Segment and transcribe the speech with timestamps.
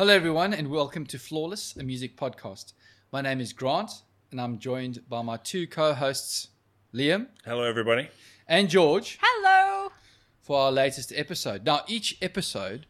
[0.00, 2.72] Hello, everyone, and welcome to Flawless, a music podcast.
[3.12, 3.90] My name is Grant,
[4.30, 6.48] and I'm joined by my two co hosts,
[6.94, 8.08] Liam Hello, everybody.
[8.48, 9.92] and George, Hello.
[10.40, 11.66] for our latest episode.
[11.66, 12.86] Now, each episode,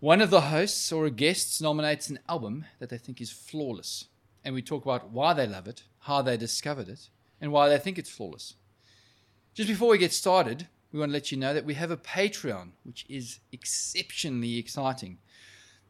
[0.00, 4.08] one of the hosts or guests nominates an album that they think is flawless,
[4.44, 7.08] and we talk about why they love it, how they discovered it,
[7.40, 8.52] and why they think it's flawless.
[9.54, 11.96] Just before we get started, we want to let you know that we have a
[11.96, 15.16] Patreon, which is exceptionally exciting.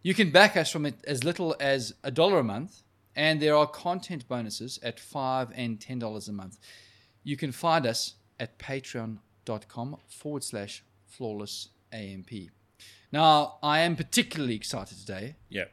[0.05, 2.83] You can back us from it as little as a dollar a month,
[3.17, 6.59] and there are content bonuses at five and ten dollars a month.
[7.23, 12.31] You can find us at patreon.com forward slash flawless AMP.
[13.13, 15.65] Now, I am particularly excited today Yeah.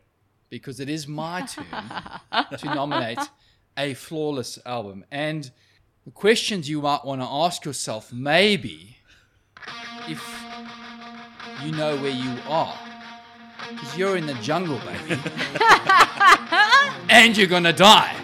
[0.49, 1.65] because it is my turn
[2.57, 3.19] to nominate
[3.77, 5.03] a flawless album.
[5.11, 5.51] And
[6.05, 8.95] the questions you might want to ask yourself maybe
[10.07, 10.23] if
[11.65, 12.77] you know where you are.
[13.73, 15.19] Because you're in the jungle, baby.
[17.09, 18.15] and you're going to die.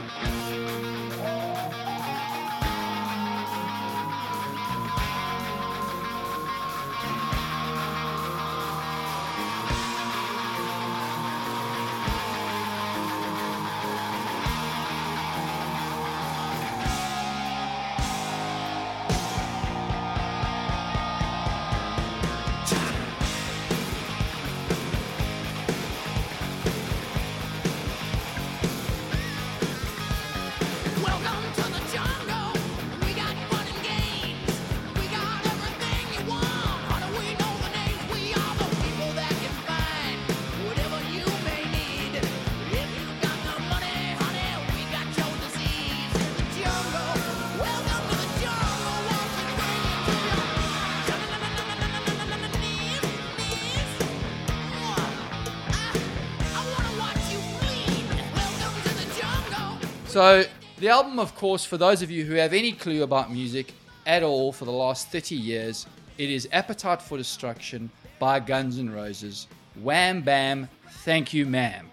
[60.18, 60.46] So,
[60.80, 63.72] the album, of course, for those of you who have any clue about music
[64.08, 65.86] at all for the last 30 years,
[66.18, 69.46] it is Appetite for Destruction by Guns N' Roses.
[69.80, 70.70] Wham Bam,
[71.06, 71.92] thank you, ma'am.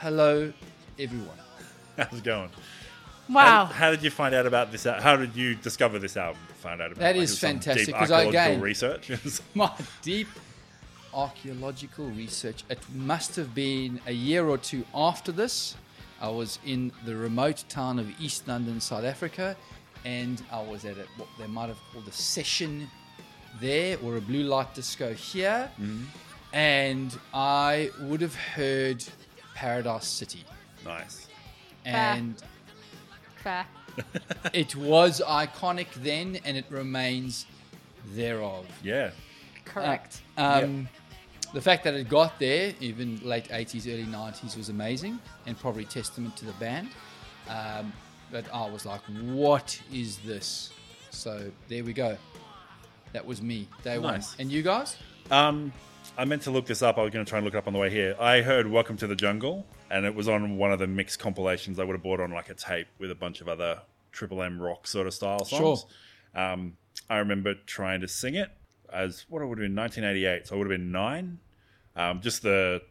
[0.00, 0.52] Hello,
[0.98, 1.38] everyone.
[1.96, 2.50] How's it going?
[3.30, 3.64] Wow.
[3.64, 4.84] How, how did you find out about this?
[4.84, 6.42] How did you discover this album?
[6.58, 7.22] Find out about That it?
[7.22, 9.10] is it some fantastic, because I- archaeological again- research.
[9.54, 10.28] My deep
[11.14, 12.64] archaeological research.
[12.68, 15.74] It must have been a year or two after this.
[16.20, 19.56] I was in the remote town of East London, South Africa,
[20.04, 22.88] and I was at a, what they might have called a session
[23.60, 25.70] there or a blue light disco here.
[26.52, 29.04] And I would have heard
[29.54, 30.44] Paradise City.
[30.84, 31.28] nice.
[31.84, 32.42] And
[33.36, 33.66] Fair.
[34.52, 37.46] it was iconic then, and it remains
[38.14, 38.66] thereof.
[38.82, 39.10] Yeah.
[39.64, 40.20] Correct.
[40.36, 40.88] Um,
[41.52, 45.84] The fact that it got there, even late 80s, early 90s, was amazing and probably
[45.84, 46.90] testament to the band.
[47.48, 47.92] Um,
[48.30, 50.70] but I was like, what is this?
[51.10, 52.16] So there we go.
[53.12, 54.22] That was me, day one.
[54.38, 54.96] And you guys?
[55.32, 55.72] Um,
[56.16, 56.98] I meant to look this up.
[56.98, 58.14] I was going to try and look it up on the way here.
[58.20, 61.80] I heard "Welcome to the Jungle," and it was on one of the mixed compilations
[61.80, 63.80] I would have bought on like a tape with a bunch of other
[64.12, 65.86] Triple M rock sort of style songs.
[66.34, 66.76] Um,
[67.08, 68.50] I remember trying to sing it
[68.92, 71.38] as what it would have been 1988, so I would have been nine.
[71.96, 72.82] Um, just the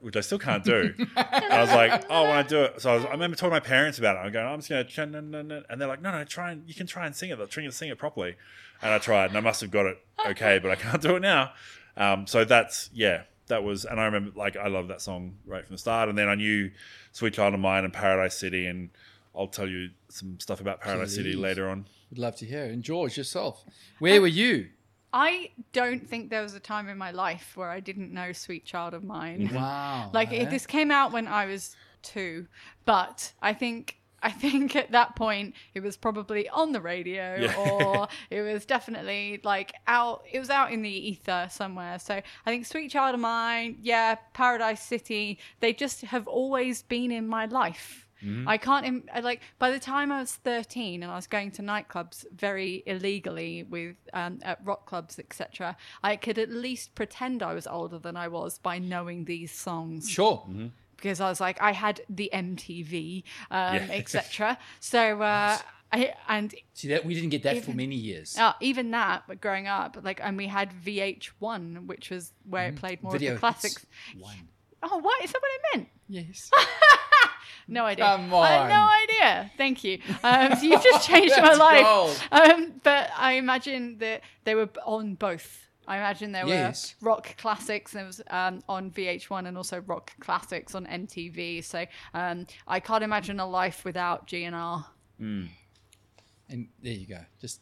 [0.00, 0.94] which I still can't do.
[0.96, 2.80] And I was like, oh, I want to do it.
[2.80, 4.20] So I, was, I remember talking to my parents about it.
[4.20, 6.86] I'm going, I'm just going to, and they're like, no, no, try and you can
[6.86, 7.36] try and sing it.
[7.36, 8.36] They're trying to sing it properly.
[8.82, 11.20] And I tried, and I must have got it okay, but I can't do it
[11.20, 11.52] now.
[11.96, 15.64] Um, so that's yeah, that was, and I remember like I love that song right
[15.64, 16.08] from the start.
[16.08, 16.70] And then I knew
[17.12, 18.90] "Sweet Child of Mine" and "Paradise City," and
[19.36, 21.86] I'll tell you some stuff about Paradise City later on.
[22.10, 22.64] We'd love to hear.
[22.64, 23.64] And George, yourself.
[23.98, 24.68] Where were you?
[25.12, 28.64] I don't think there was a time in my life where I didn't know Sweet
[28.64, 29.50] Child of Mine.
[29.54, 30.10] Wow.
[30.12, 30.42] Like eh?
[30.42, 32.46] it, this came out when I was two,
[32.84, 37.56] but I think I think at that point it was probably on the radio Yeah.
[37.56, 40.24] or it was definitely like out.
[40.30, 41.98] It was out in the ether somewhere.
[41.98, 45.38] So I think Sweet Child of Mine, yeah, Paradise City.
[45.60, 48.05] They just have always been in my life.
[48.46, 51.50] I can't Im- I, like by the time I was 13 and I was going
[51.52, 55.76] to nightclubs very illegally with um, at rock clubs etc.
[56.02, 60.08] I could at least pretend I was older than I was by knowing these songs
[60.08, 60.44] Sure.
[60.96, 63.86] because I was like I had the MTV um, Yeah.
[63.90, 64.58] etc.
[64.80, 65.58] So uh,
[65.92, 68.36] I and See that we didn't get that for many years.
[68.36, 72.76] uh, even that, but growing up, like, and we had VH1, which was where it
[72.76, 73.18] played more Mm-hmm.
[73.18, 73.86] Video of the classics.
[74.18, 74.48] one.
[74.82, 75.40] Oh, what is that?
[75.40, 75.88] What I meant?
[76.08, 76.50] Yes.
[77.68, 78.04] No idea.
[78.04, 79.50] Come I had no idea.
[79.56, 79.98] Thank you.
[80.22, 82.22] Um, so you've just changed my life.
[82.32, 86.94] Um, but I imagine that they were on both I imagine there Yes.
[87.00, 87.92] were rock classics.
[87.92, 91.62] There was um, on VH1 and also rock classics on MTV.
[91.62, 94.84] So um, I can't imagine a life without GNR.
[95.18, 95.48] And
[96.82, 97.20] there you go.
[97.40, 97.60] Just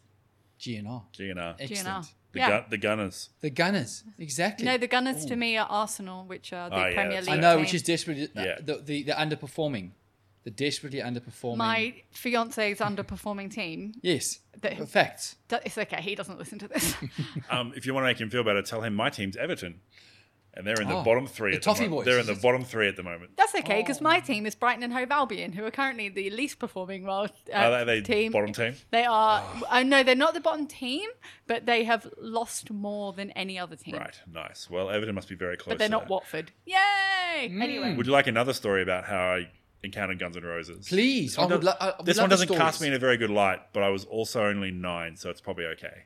[0.59, 1.03] GNR.
[1.17, 1.55] GNR.
[1.59, 2.13] Excellent.
[2.35, 2.49] The, yeah.
[2.49, 3.29] gun, the Gunners.
[3.41, 4.03] The Gunners.
[4.19, 4.65] Exactly.
[4.65, 7.37] No, the Gunners to me are Arsenal, which are the Oh, Premier that's League.
[7.39, 7.61] I know, team.
[7.61, 8.55] which is desperately uh, Yeah.
[8.61, 9.91] the, the the underperforming,
[10.43, 11.57] the desperately underperforming.
[11.57, 13.93] my fiance's underperforming team.
[14.01, 15.37] yes, The- facts.
[15.49, 16.01] It's okay.
[16.01, 16.93] He doesn't listen to this.
[17.49, 19.79] Um, if you want to make him feel better, tell him my team's Everton.
[20.57, 21.51] And they're in the Oh, bottom three.
[21.51, 23.35] the at Toffee the mo- Boys, They're in the bottom three at the moment.
[23.35, 24.03] That's okay because Oh.
[24.03, 27.57] my team is Brighton and Hove Albion, who are currently the least performing well, uh,
[27.57, 28.31] Are they, they team.
[28.31, 28.75] bottom team?
[28.89, 29.43] They are.
[29.69, 31.09] I know they're not the bottom team,
[31.45, 33.95] but they have lost more than any other team.
[33.95, 34.69] Right, nice.
[34.69, 35.73] Well, Everton must be very close.
[35.73, 36.09] But they're not that.
[36.09, 36.51] Watford.
[36.65, 36.75] Yay!
[37.49, 37.61] Mm.
[37.61, 39.49] Anyway, Would you like another story about how I
[39.83, 40.87] encountered Guns N' Roses?
[40.87, 43.59] Please, This one, would does, this one doesn't cast me in a very good light,
[43.73, 46.03] but I was also only nine, so it's probably okay.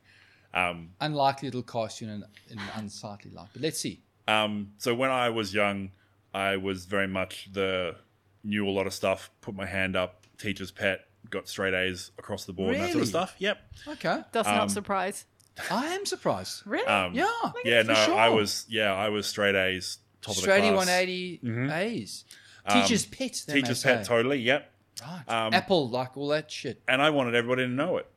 [0.55, 3.49] Um, Unlikely it'll cast you in an, in an unsightly light.
[3.53, 4.01] But let's see.
[4.29, 5.91] Um, so when I was young,
[6.33, 7.95] I was very much the
[8.43, 12.45] knew a lot of stuff, put my hand up, teacher's pet, got straight A's across
[12.45, 13.01] the board, and that sort Really?
[13.03, 13.35] of stuff.
[13.39, 13.57] Yep.
[13.89, 15.25] Okay, does um, not surprise.
[15.69, 16.63] I am surprised.
[16.65, 16.87] Really?
[16.87, 17.25] Um, Yeah,
[17.65, 18.15] Yeah, for no, sure.
[18.15, 20.87] I was yeah, I was straight A's, top Straighty of the class.
[20.87, 21.39] 180
[21.73, 22.25] A's.
[22.65, 23.43] Um, Teacher's pet.
[23.47, 24.09] They Teacher's may pet, say.
[24.09, 24.39] totally.
[24.39, 24.71] Yep.
[25.01, 25.23] Right.
[25.27, 26.81] Um, Apple, like all that shit.
[26.87, 28.07] and I wanted everybody to know it.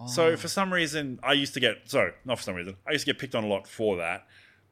[0.00, 0.06] Oh.
[0.08, 3.06] So for some reason, I used to get so not for some reason I used
[3.06, 4.26] to get picked on a lot for that,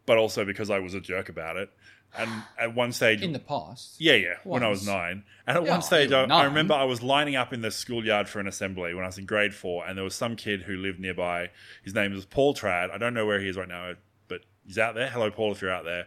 [0.07, 1.71] but also because I was a jerk about it.
[2.17, 3.95] And at one stage, in the past.
[3.99, 6.85] yeah, yeah, when I was nine, and at Yeah, one stage, I, I remember I
[6.85, 9.87] was lining up in the schoolyard for an assembly when I was in grade four,
[9.87, 11.49] and there was some kid who lived nearby.
[11.83, 12.91] His name was Paul Trad.
[12.91, 13.95] I don't know where he is right now,
[14.29, 15.09] but he's out there.
[15.09, 16.05] Hello, Paul, if you're out there.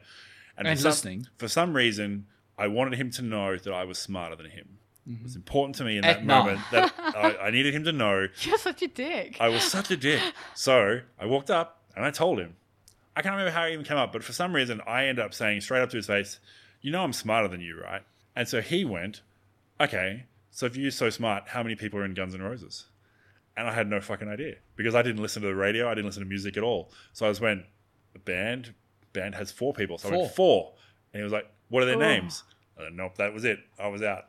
[0.55, 1.27] And for some- listening.
[1.37, 4.77] For some reason, I wanted him to know that I was smarter than him.
[5.07, 6.09] It was important to me in Mm-hmm.
[6.11, 6.45] At that nine.
[6.45, 9.37] moment that I, I needed him to know You're such a dick.
[9.39, 10.21] I was such a dick.
[10.53, 12.55] So I walked up and I told him.
[13.15, 15.33] I can't remember how it even came up, but for some reason I ended up
[15.33, 16.39] saying straight up to his face,
[16.81, 18.03] "You know I'm smarter than you, right?"
[18.35, 19.21] And so he went,
[19.79, 22.87] "Okay, so if you're so smart, how many people are in Guns N' Roses?"
[23.57, 26.07] And I had no fucking idea because I didn't listen to the radio, I didn't
[26.07, 26.91] listen to music at all.
[27.13, 27.65] So I just went,
[28.13, 28.73] "The band,
[29.13, 30.35] band has four people." So I went Four.
[30.35, 30.73] four,
[31.13, 31.99] and he was like, "What are their Oh.
[31.99, 32.43] names?"
[32.77, 33.59] I went, nope, that was it.
[33.79, 34.27] I was out.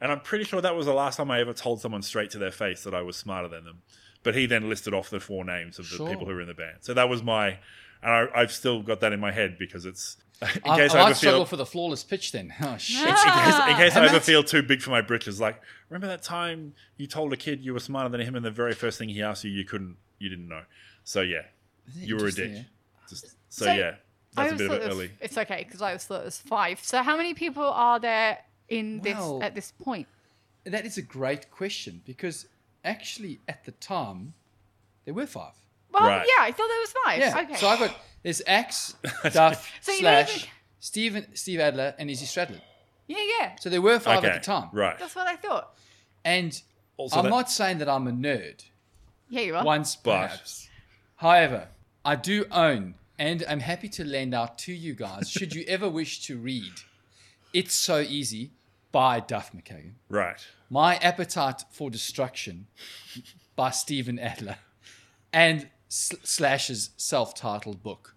[0.00, 2.38] And I'm pretty sure that was the last time I ever told someone straight to
[2.38, 3.82] their face that I was smarter than them.
[4.22, 6.08] But he then listed off the four names of the Sure.
[6.08, 6.78] people who were in the band.
[6.82, 7.58] So that was my,
[8.02, 10.98] and I, I've still got that in my head because it's in I, case I
[10.98, 12.54] I, might ever struggle feel, for the flawless pitch then.
[12.62, 13.08] Oh, shit.
[13.08, 15.40] in case, in case I ever feel too big for my britches.
[15.40, 18.50] Like, remember that time you told a kid you were smarter than him, and the
[18.50, 20.62] very first thing he asked you, you couldn't, you didn't know.
[21.04, 21.42] So yeah,
[21.96, 22.50] you were a dick.
[22.52, 22.62] yeah.
[23.08, 23.94] Just, so, So, yeah,
[24.34, 25.10] that's a always bit of it it early.
[25.20, 26.80] It's okay because I always thought it was five.
[26.82, 30.06] So how many people are there in this at this point?
[30.64, 32.46] That is a great question because
[32.84, 34.34] actually at the time
[35.04, 35.54] there were five.
[35.92, 36.26] Well, Right.
[36.26, 37.18] yeah, I thought there was five.
[37.20, 37.40] Yeah.
[37.42, 37.54] Okay.
[37.56, 38.94] So I've got this X
[39.32, 40.48] Duff, So you don't Slash, even-
[40.80, 42.60] Steven, Steve Adler, and Izzy Stradlin.
[43.06, 43.56] yeah, yeah.
[43.60, 44.68] So there were five Okay, at the time.
[44.72, 44.98] right.
[44.98, 45.74] That's what I thought.
[46.24, 46.60] And
[46.96, 48.64] Also I'm that- not saying that I'm a nerd.
[49.30, 49.64] Yeah, you are.
[49.64, 50.68] Once, But- perhaps.
[51.16, 51.68] However,
[52.04, 55.88] I do own and I'm happy to lend out to you guys should you ever
[55.88, 56.72] wish to read
[57.52, 58.52] It's So Easy
[58.92, 59.94] by Duff McKagan.
[60.08, 60.46] Right.
[60.70, 62.66] My Appetite for Destruction
[63.56, 64.58] by Steven Adler
[65.32, 68.14] and S- Slash's self titled book,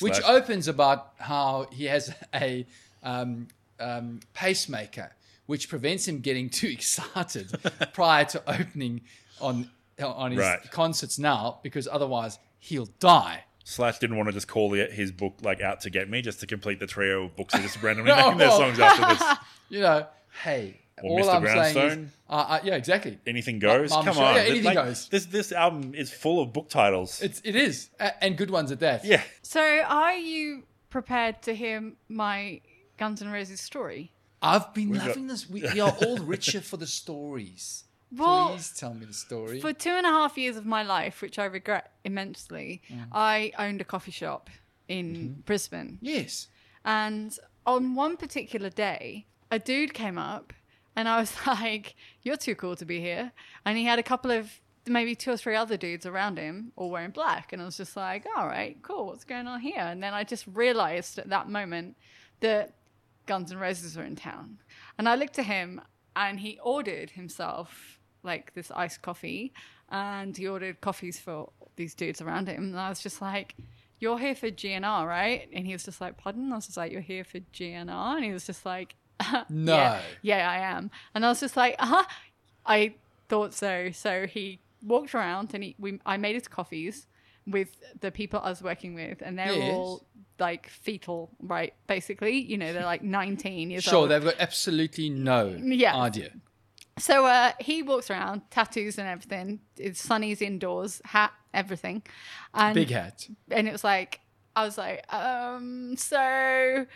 [0.00, 2.66] which opens about how he has a
[3.02, 5.12] um, um, pacemaker
[5.46, 7.50] which prevents him getting too excited
[7.92, 9.00] prior to opening
[9.40, 9.68] on,
[10.00, 10.70] on his Right.
[10.70, 13.44] concerts now because otherwise he'll die.
[13.64, 16.38] Slash didn't want to just call the, his book like out to get me, just
[16.40, 18.28] to complete the trio of books that just randomly No.
[18.30, 19.38] name their songs after this.
[19.68, 20.06] You know,
[20.44, 21.34] hey, Or all Mr.
[21.34, 22.12] I'm saying is, Brownstone.
[22.28, 23.18] uh, uh, yeah, exactly.
[23.26, 23.92] Anything goes.
[23.92, 25.08] I'm Come sure- on, yeah, anything Like, goes.
[25.08, 27.20] This this album is full of book titles.
[27.22, 29.04] It's, it is, a- and good ones at that.
[29.04, 32.60] yeah, So are you prepared to hear my
[32.98, 34.12] Guns N' Roses story?
[34.42, 35.48] I've been got- loving this.
[35.48, 37.84] We, we are all richer for the stories.
[38.12, 39.60] Well, Please tell me the story.
[39.60, 43.80] For two and a half years of my life, which I regret immensely, I owned
[43.80, 44.50] a coffee shop
[44.88, 45.98] in Brisbane.
[46.02, 46.48] yes.
[46.84, 50.52] And on one particular day, a dude came up
[50.96, 53.32] and I was like, You're too cool to be here.
[53.64, 56.90] And he had a couple of maybe two or three other dudes around him all
[56.90, 57.52] wearing black.
[57.52, 59.06] And I was just like, All right, cool.
[59.06, 59.80] What's going on here?
[59.80, 61.96] And then I just realized at that moment
[62.40, 62.74] that
[63.26, 64.58] Guns N' Roses were in town.
[64.98, 65.80] And I looked at him
[66.16, 69.52] and he ordered himself like this iced coffee
[69.88, 72.64] and he ordered coffees for these dudes around him.
[72.64, 73.54] And I was just like,
[73.98, 75.48] You're here for GNR, right?
[75.52, 76.52] And he was just like, Pardon?
[76.52, 78.16] I was just like, You're here for GNR?
[78.16, 78.96] And he was just like,
[79.48, 79.74] No.
[79.74, 80.90] Yeah, yeah, I am.
[81.14, 82.04] And I was just like, Uh huh.
[82.66, 82.94] I
[83.28, 83.90] thought so.
[83.92, 87.06] So he walked around and he, we, I made his coffees.
[87.46, 89.76] with the people I was working with, and they're Yes.
[89.76, 90.06] all
[90.38, 91.72] like fetal, right?
[91.86, 94.10] Basically, you know, they're like 19 years Sure, old.
[94.10, 95.94] they've got absolutely no Yeah.
[95.96, 96.30] idea.
[96.98, 99.60] So uh, he walks around, tattoos and everything.
[99.78, 102.02] It's Sonny's indoors, hat, everything,
[102.52, 103.26] and Big hat.
[103.50, 104.20] and it was like
[104.54, 106.86] I was like, um, so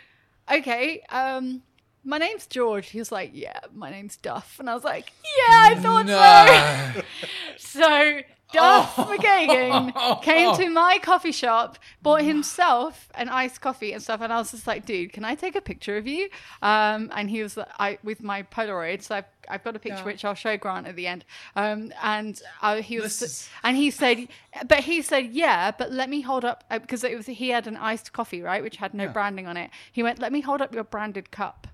[0.51, 1.63] okay, um,
[2.05, 2.89] my name's George.
[2.89, 6.95] He was like, yeah, my name's Duff, and I was like, yeah, I thought so.
[6.95, 7.01] No.
[7.57, 8.21] So
[8.53, 9.05] Duff Oh.
[9.05, 14.37] McKagan came to my coffee shop, bought himself an iced coffee and stuff, and I
[14.37, 16.29] was just like, "Dude, can I take a picture of you?"
[16.61, 19.97] Um, and he was like, "I with my Polaroid." So I've, I've got a picture
[19.99, 20.05] Yeah.
[20.05, 21.25] which I'll show Grant at the end.
[21.55, 24.27] Um, and uh, he was, is- and he said,
[24.67, 27.67] but he said, "Yeah, but let me hold up uh, because it was he had
[27.67, 29.11] an iced coffee, right, which had no Yeah.
[29.11, 29.69] branding on it.
[29.91, 31.67] He went, "Let me hold up your branded cup."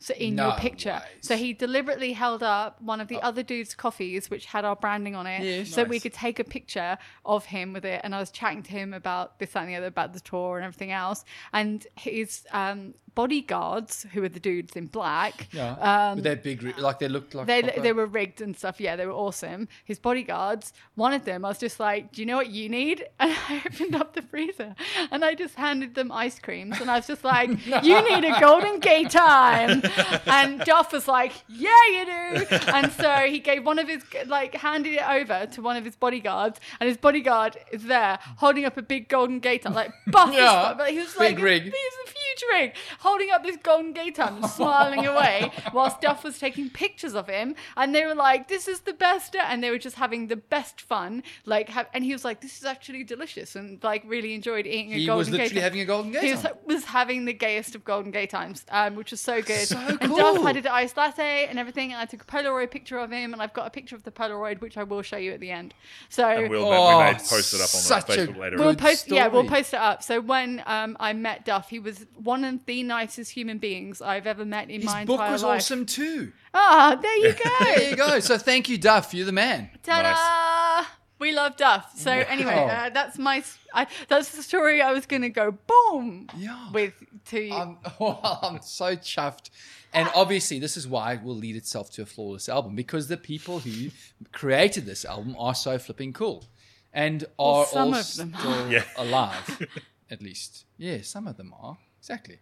[0.00, 1.02] So in No your picture, ways.
[1.22, 5.16] so he deliberately held up one of the other dude's coffees, which had our branding
[5.16, 5.68] on it, Yes.
[5.70, 8.00] so we could take a picture of him with it.
[8.04, 10.56] And I was chatting to him about this that, and the other, about the tour
[10.56, 11.24] and everything else.
[11.52, 15.72] And his um, bodyguards, who were the dudes in black, Yeah.
[16.12, 17.46] um, that big, like they looked like.
[17.48, 18.80] they proper- they were rigged and stuff.
[18.80, 19.66] Yeah, they were awesome.
[19.84, 23.04] His bodyguards, one of them, I was just like, "Do you know what you need?"
[23.20, 24.74] And I opened up the freezer
[25.10, 27.50] and I just handed them ice creams, and I was just like,
[27.82, 29.82] "You need a Golden Gaytime."
[30.26, 34.54] And Duff was like, "Yeah, you do." And so he gave one of his like
[34.54, 38.76] handed it over to one of his bodyguards, and his bodyguard is there holding up
[38.76, 40.32] a big Golden Gaytime, like buff.
[40.32, 41.62] Yeah, but he was big like, rig.
[41.64, 46.38] "He's a huge rig," holding up this Golden Gaytime, and smiling away whilst Duff was
[46.38, 49.78] taking pictures of him, and they were like, "This is the best," and they were
[49.78, 51.22] just having the best fun.
[51.44, 54.92] Like, have, and he was like, "This is actually delicious," and like really enjoyed eating
[54.94, 55.00] a golden gay.
[55.00, 55.62] He Golden was literally time.
[55.62, 56.22] having a golden gate.
[56.24, 59.66] He was, was having the gayest of Golden Gaytimes, um, which was so good.
[59.68, 60.16] So And cool.
[60.16, 63.32] Duff had an iced latte and everything, and I took a Polaroid picture of him,
[63.32, 65.50] and I've got a picture of the Polaroid, which I will show you at the
[65.50, 65.74] end.
[66.08, 68.56] So And we'll Oh, we may post it up on such the Facebook later.
[68.58, 70.02] We'll Good post, yeah, we'll post it up.
[70.02, 74.26] So when um, I met Duff, he was one of the nicest human beings I've
[74.26, 75.18] ever met in my entire life.
[75.18, 76.32] His book was awesome too.
[76.52, 77.50] Ah, there you go.
[77.64, 78.20] There you go.
[78.20, 79.14] So thank you, Duff.
[79.14, 79.70] You're the man.
[79.82, 80.86] Ta-da!
[81.18, 81.92] We love Duff.
[81.96, 83.42] So anyway, uh, that's my
[83.74, 86.70] I, that's the story I was gonna go boom Yeah.
[86.70, 86.92] with
[87.30, 87.54] to you.
[87.54, 89.48] I'm, I'm so chuffed.
[89.94, 93.16] And obviously, this is why it will lead itself to a flawless album because the
[93.16, 93.88] people who
[94.32, 96.44] created this album are so flipping cool
[96.92, 98.38] and are some all of them are.
[98.38, 98.84] still Yeah.
[98.98, 99.66] alive,
[100.10, 100.66] at least.
[100.76, 101.78] Yeah, some of them are.
[101.98, 102.38] Exactly.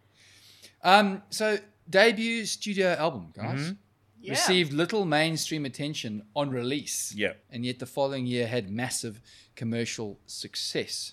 [0.82, 1.58] Um, so,
[1.88, 3.72] debut studio album, guys.
[4.20, 4.32] Yeah.
[4.32, 7.14] Received little mainstream attention on release.
[7.14, 7.34] Yeah.
[7.50, 9.20] And yet the following year had massive
[9.54, 11.12] commercial success,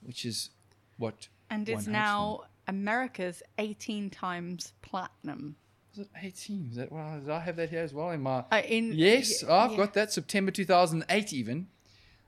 [0.00, 0.50] which is
[0.96, 1.28] what.
[1.50, 5.56] and is it's hopes now America's 18 times platinum.
[5.96, 6.68] Was it 18?
[6.70, 9.44] Is that well, did I have that here as well in my Uh, in Yes,
[9.44, 9.76] y- I've yeah.
[9.76, 11.66] got that September 2008 even.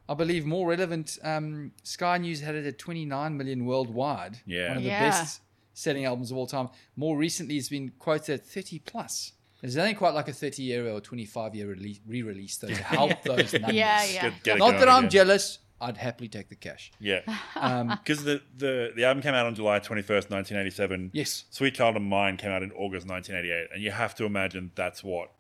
[0.09, 4.39] I believe more relevant um, Sky News had it at 29 million worldwide.
[4.47, 4.69] Yeah.
[4.69, 5.11] One of the Yeah.
[5.11, 5.41] best
[5.77, 6.71] selling albums of all time.
[6.97, 9.33] More recently it's been quoted at 30 plus.
[9.61, 13.53] There's only quite like a 30 year or 25 year re-release though to help those
[13.53, 13.75] numbers.
[13.75, 14.23] Yeah, yeah.
[14.31, 15.11] Get- get Not that I'm again.
[15.11, 15.59] jealous.
[15.79, 16.91] I'd happily take the cash.
[16.99, 17.21] Yeah.
[17.57, 21.11] Um, Because the, the, the album came out on July 21st, 1987.
[21.13, 21.45] yes.
[21.51, 23.69] Sweet Child of Mine came out in August 1988.
[23.75, 25.33] And you have to imagine that's what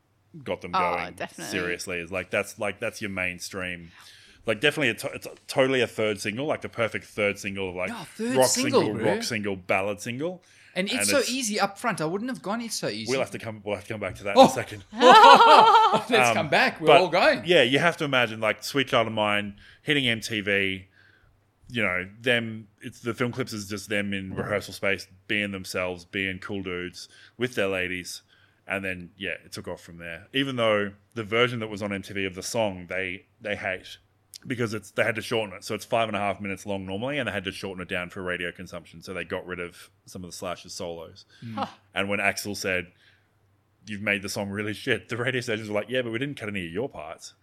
[0.44, 1.14] got them Oh, going.
[1.14, 1.50] definitely.
[1.50, 1.98] Seriously.
[2.00, 3.92] Is like, that's like, that's your mainstream.
[4.46, 7.88] Like definitely, a to- it's totally a third single, like the perfect third single, like
[7.90, 9.14] Yeah, third rock single, single, bro.
[9.14, 10.42] rock single, ballad single.
[10.74, 12.02] And it's so easy up front.
[12.02, 13.10] I wouldn't have gone it's so easy.
[13.10, 13.62] We'll have to come.
[13.64, 14.42] We'll have to come back to that Oh.
[14.42, 14.84] in a second.
[14.92, 16.80] Let's Um, come back.
[16.80, 17.42] We're but, all going.
[17.46, 20.84] Yeah, you have to imagine like Sweet Child of Mine hitting MTV.
[21.68, 22.68] You know, them.
[22.82, 27.08] It's the film clips is just them in rehearsal space, being themselves, being cool dudes
[27.36, 28.22] with their ladies,
[28.68, 30.28] and then yeah, it took off from there.
[30.32, 33.96] Even though the version that was on MTV of the song they they hate
[34.46, 36.86] because it's they had to shorten it, so it's five and a half minutes long
[36.86, 39.58] normally, and they had to shorten it down for radio consumption, so they got rid
[39.60, 41.24] of some of the Slash's solos.
[41.94, 42.86] And when Axl said,
[43.86, 46.38] "You've made the song really shit," the radio stations were like, "Yeah, but we didn't
[46.38, 47.34] cut any of your parts."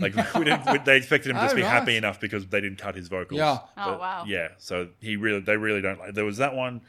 [0.00, 0.70] Like we didn't.
[0.70, 1.68] we- they expected him to just Oh, be right.
[1.70, 3.38] happy enough because they didn't cut his vocals.
[3.38, 3.58] Yeah.
[3.76, 4.24] Oh, But, wow.
[4.26, 4.48] Yeah.
[4.58, 6.14] So he really, they really don't like.
[6.14, 6.82] There was that one.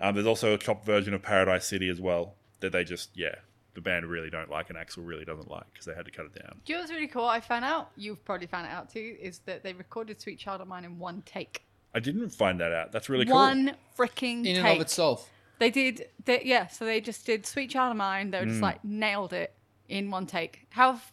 [0.00, 3.36] Um, there's also a chopped version of Paradise City as well that they just yeah
[3.74, 6.26] the band really don't like and Axl really doesn't like because they had to cut
[6.26, 6.60] it down.
[6.64, 7.24] Do you know what's really cool?
[7.24, 10.60] I found out, you've probably found it out too, is that they recorded Sweet Child
[10.60, 11.62] of Mine in one take.
[11.94, 12.92] I didn't find that out.
[12.92, 13.34] That's really cool.
[13.34, 14.56] One freaking In take.
[14.58, 15.28] and of itself.
[15.58, 18.30] They did, they, yeah, so they just did Sweet Child of Mine.
[18.30, 18.50] They were Mm.
[18.50, 19.52] just like nailed it
[19.88, 20.66] in one take.
[20.70, 21.12] How, f-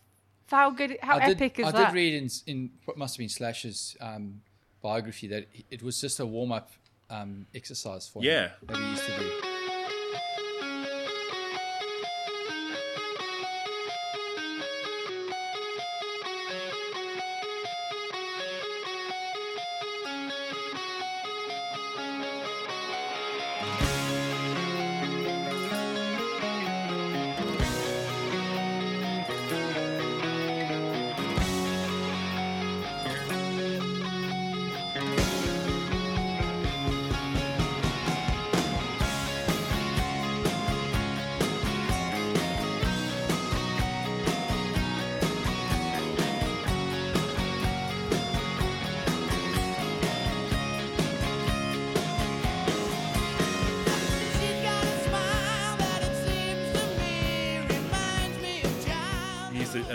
[0.49, 1.75] how good, how I did, epic is that?
[1.75, 1.87] I that?
[1.89, 4.41] did read in, in what must have been Slash's um,
[4.81, 6.71] biography that it was just a warm up
[7.09, 8.49] um, exercise for him Yeah.
[8.67, 9.56] that he used to do.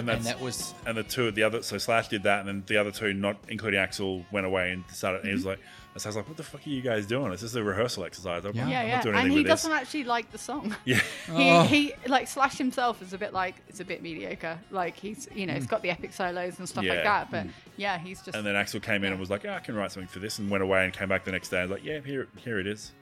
[0.08, 2.48] And and that was and the two of the other so Slash did that, and
[2.48, 5.20] then the other two, not including Axl, went away and started.
[5.20, 5.50] And he was mm-hmm.
[5.50, 5.58] like,
[5.96, 7.30] so I was like, "What the fuck are you guys doing?
[7.30, 8.44] This is this a rehearsal exercise?
[8.44, 8.64] I'm, Yeah.
[8.64, 9.02] I'm Yeah, not yeah.
[9.02, 10.74] doing And he with doesn't actually like the song.
[10.84, 11.62] Yeah, He, Oh.
[11.64, 14.58] he like Slash himself is a bit like it's a bit mediocre.
[14.70, 15.70] Like he's you know it's mm.
[15.70, 16.94] got the epic solos and stuff Yeah.
[16.94, 17.30] like that.
[17.30, 17.50] But mm.
[17.76, 19.92] yeah, he's just and then Axl came in and was like, "Yeah, I can write
[19.92, 21.86] something for this," and went away and came back the next day and was like,
[21.86, 22.92] "Yeah, here, here it is."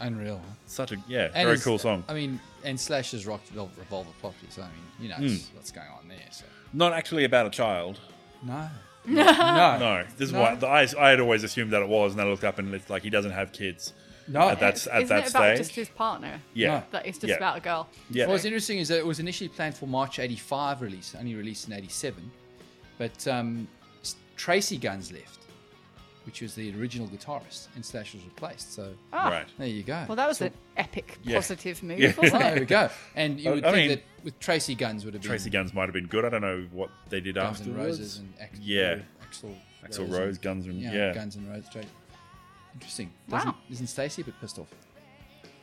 [0.00, 0.40] Unreal.
[0.66, 2.04] Such a yeah, And very cool song.
[2.08, 4.46] I mean, and Slash Slash's rock Revol- revolver property.
[4.50, 6.18] So I mean, you know it's- what's going on there.
[6.30, 7.98] So Not actually about a child.
[8.42, 8.68] no,
[9.06, 10.40] no, no, No, this is No.
[10.40, 12.74] why I, I had always assumed that it was, and then I looked up and
[12.74, 13.92] it's like he doesn't have kids
[14.28, 14.48] no.
[14.50, 15.58] at that isn't at that it about stage.
[15.58, 16.40] just his partner?
[16.54, 16.82] yeah, No.
[16.92, 17.36] That it's just Yeah.
[17.36, 17.88] about a girl.
[18.10, 18.26] yeah.
[18.26, 21.72] What's interesting is that it was initially planned for March '85 release, only released in
[21.74, 22.30] '87,
[22.98, 23.66] but um,
[24.36, 25.39] Tracii Guns left,
[26.24, 28.72] which was the original guitarist, and Slash was replaced.
[28.74, 29.46] So Ah, right.
[29.58, 30.04] there you go.
[30.08, 31.36] Well, that was So- an epic Yeah.
[31.36, 32.12] positive move, Yeah.
[32.18, 32.90] Well, there we go.
[33.16, 35.72] And you would I think mean- that with Tracii Guns would have been Tracii Guns
[35.72, 36.24] might have been good.
[36.24, 37.64] I don't know what they did after.
[37.64, 37.76] Guns and.
[37.76, 38.98] Roses and Axl, Yeah.
[39.28, 41.68] Axl, Axl Rose, and- Guns and yeah, yeah, Guns and Roses.
[41.72, 41.84] Tra-
[42.74, 43.10] Interesting.
[43.28, 43.38] Wow.
[43.38, 44.68] Doesn't, Isn't Stacey a bit pissed off?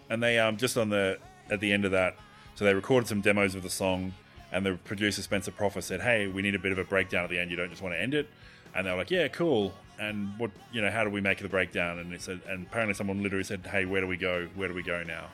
[0.10, 1.18] and they um just on the
[1.50, 2.16] at the end of that,
[2.56, 4.14] so they recorded some demos of the song,
[4.52, 7.30] and the producer Spencer Proffer said, "Hey, we need a bit of a breakdown at
[7.30, 7.52] the end.
[7.52, 8.28] You don't just want to end it."
[8.76, 11.50] And they were like, "Yeah, cool." And what you know, how do we make the
[11.50, 12.00] breakdown?
[12.00, 14.48] And it said, and apparently someone literally said, "Hey, where do we go?
[14.56, 15.26] Where do we go now?"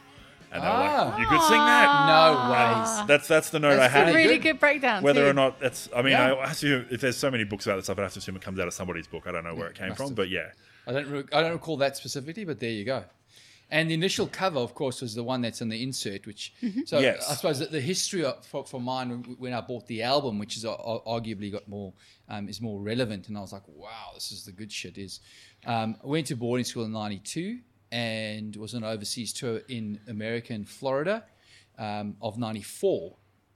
[0.53, 1.10] And they were Ah.
[1.10, 2.51] like, "You could sing that." No
[3.01, 3.08] ways.
[3.08, 4.03] That's that's the note That's I had.
[4.05, 4.54] pretty really good.
[4.54, 5.04] good breakdown.
[5.04, 5.30] Whether too.
[5.30, 6.34] or not that's, I mean, Yeah.
[6.34, 8.41] I assume if there's so many books about this stuff, I have to assume it
[8.41, 9.23] comes out of somebody's book.
[9.28, 10.15] I don't know where it came must from, have.
[10.15, 10.52] but yeah,
[10.88, 11.08] I don't.
[11.10, 13.04] Re- I don't recall that specifically, but there you go.
[13.71, 16.28] And the initial cover, of course, was the one that's in the insert.
[16.28, 16.54] Which,
[16.86, 17.30] so Yes.
[17.30, 20.58] I suppose that the history of, for, for mine when I bought the album, which
[20.58, 20.76] is uh,
[21.08, 21.93] arguably got more
[22.30, 24.97] um, is more relevant, and I was like, wow, this is the good shit.
[24.97, 25.21] Is
[25.65, 27.60] um, I went to boarding school in '92
[27.91, 31.23] and was on an overseas tour in America and Florida
[31.78, 33.15] um, of '94.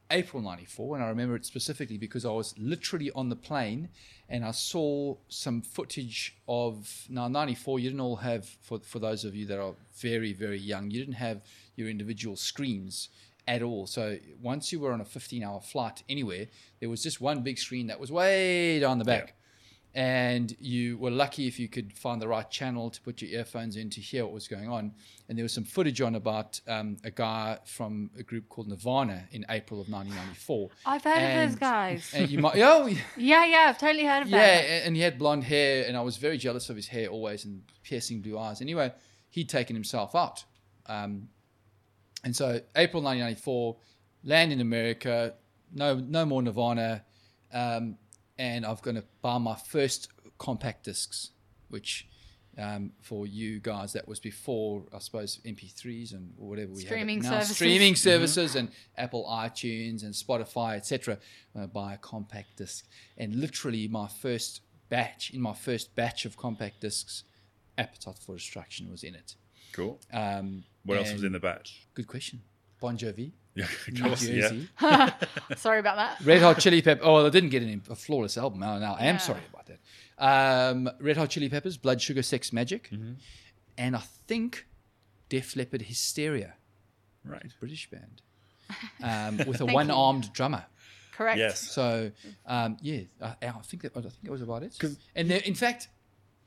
[0.10, 3.89] April 94, and I remember it specifically because I was literally on the plane
[4.30, 7.80] and I saw some footage of now 94.
[7.80, 11.00] You didn't all have, for, for those of you that are very, very young, you
[11.00, 11.41] didn't have
[11.76, 13.10] your individual screens
[13.48, 13.88] at all.
[13.88, 16.48] So once you were on a 15 hour flight anywhere,
[16.80, 19.34] there was just one big screen that was way down the back.
[19.97, 23.77] And you were lucky if you could find the right channel to put your earphones
[23.77, 24.91] in to hear what was going on.
[25.27, 29.23] And there was some footage on about um, a guy from a group called Nirvana
[29.31, 30.69] in April of 1994.
[30.86, 32.12] I've heard of those guys.
[32.13, 32.86] And you might, oh,
[33.17, 34.63] yeah, yeah, I've totally heard of that.
[34.63, 37.43] yeah, and he had blonde hair, and I was very jealous of his hair always,
[37.45, 38.62] and piercing blue eyes.
[38.62, 38.93] Anyway,
[39.31, 40.43] he'd taken himself out,
[40.86, 41.27] um,
[42.23, 43.77] and so April 1994,
[44.25, 45.33] land in America,
[45.73, 47.03] no no more Nirvana,
[47.51, 47.97] um,
[48.38, 51.32] and I'm going to buy my first compact discs,
[51.69, 52.08] which.
[52.60, 57.26] Um, for you guys, that was before, I suppose, MP3s and whatever we Streaming have
[57.26, 57.38] now.
[57.41, 57.56] services.
[57.56, 61.19] Streaming services and Apple iTunes and Spotify, etc.
[61.56, 66.36] Uh, buy a compact disc, and literally my first batch in my first batch of
[66.36, 67.26] compact discs,
[67.78, 69.36] Appetite for Destruction was in it.
[69.71, 70.00] cool.
[70.12, 71.86] Um, What else was in the batch?
[71.93, 72.41] Good question.
[72.80, 75.13] Bon Jovi, Yeah, of course, yeah.
[75.58, 76.26] Sorry about that.
[76.26, 77.04] Red Hot Chili Peppers.
[77.06, 78.60] Oh, I didn't get an, a flawless album.
[78.60, 79.20] Now, now I am Yeah.
[79.20, 79.80] sorry about that.
[80.20, 83.13] Um, Red Hot Chili Peppers, Blood Sugar Sex Magik, Mm-hmm.
[83.78, 84.68] and I think
[85.30, 86.54] Def Leppard Hysteria,
[87.26, 87.52] Right.
[87.60, 88.22] British band,
[89.04, 90.66] um, with a one-armed drummer.
[91.13, 91.40] Correct.
[91.40, 91.60] Yes.
[91.72, 92.12] So
[92.46, 94.78] um, yeah, I, I think that I think that was about it.
[95.16, 95.88] And there, in fact,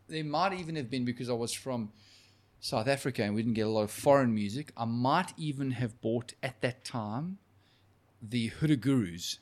[0.09, 1.91] there might even have been because I was from
[2.61, 4.73] South Africa and we didn't get a lot of foreign music.
[4.77, 7.39] I might even have bought at that time
[8.23, 9.39] the Hoodoo Gurus,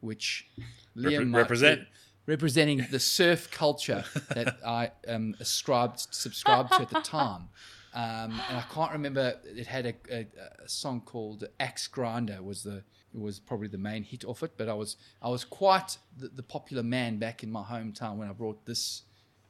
[0.00, 0.48] which
[0.96, 1.82] Liam represent.
[2.26, 4.04] representing the surf culture
[4.34, 7.48] that I um, ascribed subscribed to at the time.
[7.92, 9.34] Um, and I can't remember.
[9.44, 10.26] It had a, a,
[10.64, 14.52] a song called "Axe Grinder" was the it was probably the main hit off it.
[14.56, 18.28] But I was I was quite the, the popular man back in my hometown when
[18.28, 19.02] I brought this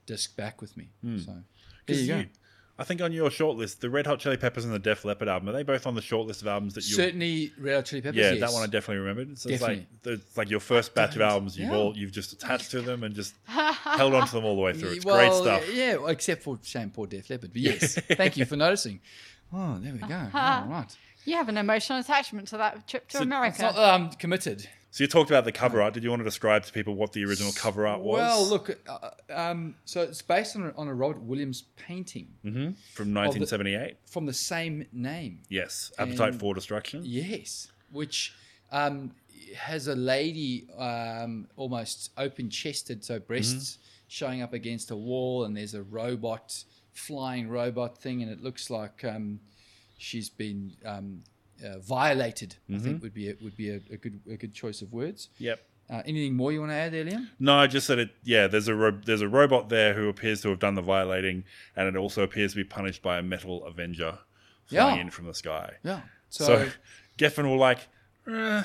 [0.06, 0.88] disc back with me.
[1.02, 1.44] So there
[1.84, 2.24] Because you go.
[2.80, 5.28] You, I think on your shortlist, the Red Hot Chili Peppers and the Def Leppard
[5.28, 6.96] album, are they both on the shortlist of albums that you?
[6.96, 8.16] Certainly, Red Hot Chili Peppers.
[8.16, 8.40] yeah, yes.
[8.40, 9.38] that one I definitely remembered.
[9.38, 9.86] So it's Definitely.
[10.04, 11.58] like it's like your first batch of albums.
[11.58, 11.76] You've Yeah.
[11.76, 14.72] all you've just attached to them and just held on to them all the way
[14.72, 14.92] through.
[14.92, 15.74] It's well, great stuff.
[15.74, 17.52] Yeah, well, except for Shame Poor Def Leppard.
[17.52, 19.00] But yes, thank you for noticing.
[19.52, 20.06] Oh, there we go.
[20.14, 20.62] Uh-huh.
[20.64, 20.96] All right.
[21.26, 23.62] You have an emotional attachment to that trip to It's America.
[23.62, 24.66] not that I'm committed.
[24.92, 25.94] So you talked about the cover art.
[25.94, 28.18] Did you want to describe to people what the original cover art was?
[28.18, 33.14] Well, look, uh, um, so it's based on a, on a Robert Williams painting from
[33.14, 33.96] 1978.
[34.06, 35.42] from the same name.
[35.48, 37.02] yes, Appetite and- for Destruction.
[37.04, 38.34] Yes, which
[38.72, 39.12] um,
[39.56, 45.56] has a lady um, almost open chested, so breasts showing up against a wall, and
[45.56, 49.38] there's a robot, flying robot thing, and it looks like um,
[49.98, 51.22] she's been um,
[51.64, 52.56] uh, violated.
[52.68, 52.84] I Mm-hmm.
[52.84, 55.28] think would be a, would be a, a good a good choice of words.
[55.38, 55.60] Yep.
[55.88, 57.28] Uh, anything more you want to add there, Liam?
[57.40, 58.10] No, I just that it.
[58.22, 61.42] Yeah, there's a ro- there's a robot there who appears to have done the violating,
[61.74, 64.18] and it also appears to be punished by a metal Avenger
[64.66, 65.02] flying Yeah.
[65.02, 65.74] in from the sky.
[65.82, 66.02] Yeah.
[66.28, 66.68] So, So,
[67.18, 67.88] Geffen were like,
[68.28, 68.62] eh,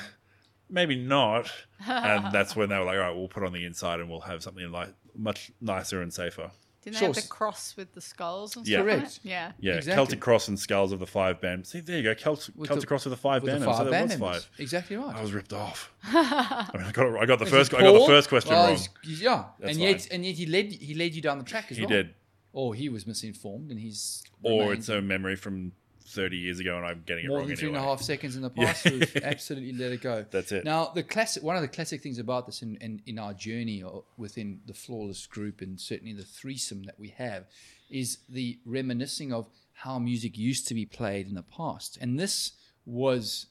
[0.70, 1.50] maybe not,
[1.84, 4.20] and that's when they were like, all right, we'll put on the inside and we'll
[4.20, 6.52] have something like much nicer and safer.
[6.86, 8.78] Didn't they have the cross with the skulls and Yeah.
[8.78, 8.88] stuff?
[8.92, 8.98] on?
[9.00, 9.20] Correct.
[9.24, 9.52] Yeah.
[9.58, 9.94] Yeah, Exactly.
[9.96, 11.66] Celtic Cross and Skulls of the five band.
[11.66, 13.60] See, there you go, Celt- With Celtic the- Cross with the five with the band.
[13.62, 13.76] members.
[13.78, 14.50] five So band there was five.
[14.60, 15.16] Exactly right.
[15.16, 15.92] I was ripped off.
[16.04, 18.62] I, mean, I got I got the Is first I got the first question Well,
[18.68, 18.70] wrong.
[18.76, 20.08] he's- he's- yeah, That's and yet fine.
[20.12, 21.90] and yet he led he led you down the track as He well.
[21.90, 22.14] He did,
[22.52, 25.72] Or he was misinformed, and he's or remained it's a memory from
[26.06, 28.36] thirty years ago, and I'm getting it more wrong than three and a half seconds
[28.36, 28.82] in the past.
[28.82, 30.24] so we've absolutely let it go.
[30.30, 30.64] That's it.
[30.64, 33.82] Now, the classic one of the classic things about this in, in, in our journey
[33.82, 37.46] or within the flawless group, and certainly the threesome that we have,
[37.90, 41.98] is the reminiscing of how music used to be played in the past.
[42.00, 42.52] And this
[42.84, 43.46] was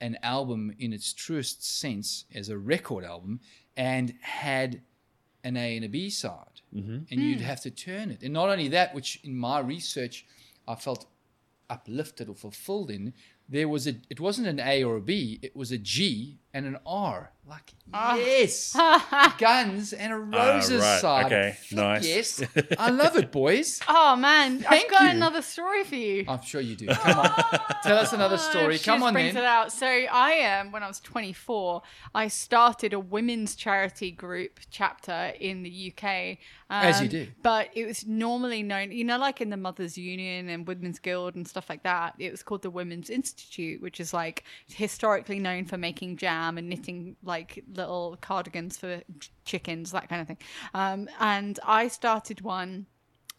[0.00, 3.40] an album in its truest sense as a record album,
[3.76, 4.82] and had
[5.44, 6.98] an A and a B side, mm-hmm.
[7.10, 8.22] and you'd have to turn it.
[8.22, 10.26] And not only that, which in my research
[10.66, 11.06] I felt
[11.70, 13.12] uplifted or fulfilled in,
[13.48, 13.94] there was a.
[14.10, 15.38] It wasn't an A or a B.
[15.42, 17.32] It was a G and an R.
[17.48, 18.74] Like yes,
[19.38, 21.00] guns and a roses right.
[21.00, 21.26] side.
[21.26, 21.56] Okay.
[21.58, 22.06] Flick Nice.
[22.06, 22.42] Yes,
[22.78, 23.80] I love it, boys.
[23.88, 25.10] Oh man, Thank I've got you.
[25.10, 26.26] another story for you.
[26.28, 26.88] I'm sure you do.
[26.88, 28.76] Come on, tell us another story.
[28.76, 29.44] She Come just on brings then.
[29.44, 29.72] it out.
[29.72, 31.80] So I um, when I was 24,
[32.14, 36.36] I started a women's charity group chapter in the UK.
[36.70, 37.28] Um, As you do.
[37.42, 41.34] But it was normally known, you know, like in the Mothers Union and Women's Guild
[41.34, 42.14] and stuff like that.
[42.18, 43.37] It was called the Women's Institute,
[43.80, 49.02] which is like historically known for making jam and knitting like little cardigans for
[49.44, 50.38] chickens, that kind of thing.
[50.74, 52.86] Um, and I started one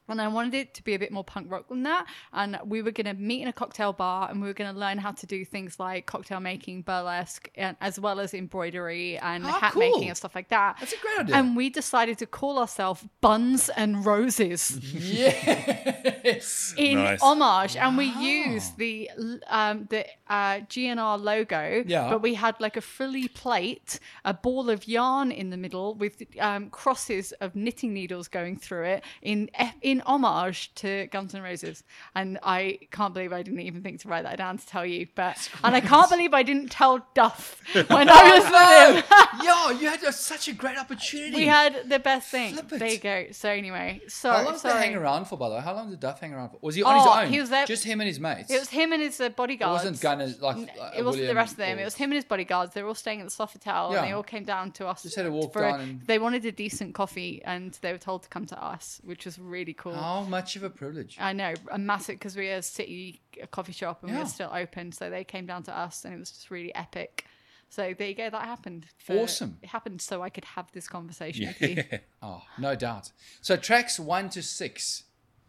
[0.09, 2.05] and I wanted it to be a bit more punk rock than that.
[2.33, 4.79] And we were going to meet in a cocktail bar and we were going to
[4.79, 9.45] learn how to do things like cocktail making, burlesque, and, as well as embroidery and
[9.45, 9.81] Ah, hat cool.
[9.81, 10.77] making and stuff like that.
[10.79, 11.35] That's a great idea.
[11.35, 16.73] And we decided to call ourselves Buns and Roses yes.
[16.77, 17.21] in Nice.
[17.21, 19.09] homage, and we used the
[19.47, 21.83] um, the uh, GNR logo.
[21.85, 22.09] Yeah.
[22.09, 26.21] But we had like a frilly plate, a ball of yarn in the middle with
[26.39, 29.49] um, crosses of knitting needles going through it in
[29.81, 31.83] in homage to Guns N' Roses.
[32.15, 35.07] And I can't believe I didn't even think to write that down to tell you.
[35.15, 39.45] But and I can't believe I didn't tell Duff when I was with him.
[39.45, 41.35] Yo, you had a- such a great opportunity.
[41.35, 42.57] We had the best thing.
[42.69, 43.25] There you go.
[43.31, 45.61] So anyway, so How long did they hang around for, by the way?
[45.61, 46.57] How long did Duff hang around for?
[46.61, 47.27] Was he on his Oh, own?
[47.29, 48.49] he was there- Just him and his mates.
[48.51, 50.57] It was him and his uh, It wasn't Gunner like.
[50.57, 51.77] Uh, it wasn't the rest of them.
[51.77, 52.73] or- It was him and his bodyguards.
[52.73, 55.03] They were all staying at the Sofitel, and they all came down to us.
[55.03, 57.91] Just had to walk for a- down and- They wanted a decent coffee, and they
[57.91, 59.88] were told to come to us, which was really cool.
[59.93, 61.17] How much of a privilege.
[61.19, 63.21] I know, a massive because we are a city
[63.51, 66.17] coffee shop and we are still open, so they came down to us, and it
[66.19, 67.25] was just really epic.
[67.69, 68.29] So there you go.
[68.29, 68.87] That happened.
[69.09, 69.57] Awesome.
[69.61, 71.83] It happened so I could have this conversation with you.
[72.21, 73.11] Oh, no doubt.
[73.41, 75.03] So tracks one to 6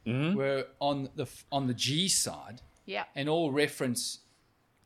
[0.06, 0.34] Mm-hmm.
[0.36, 3.04] were on the on the G side, Yeah.
[3.14, 4.20] and all reference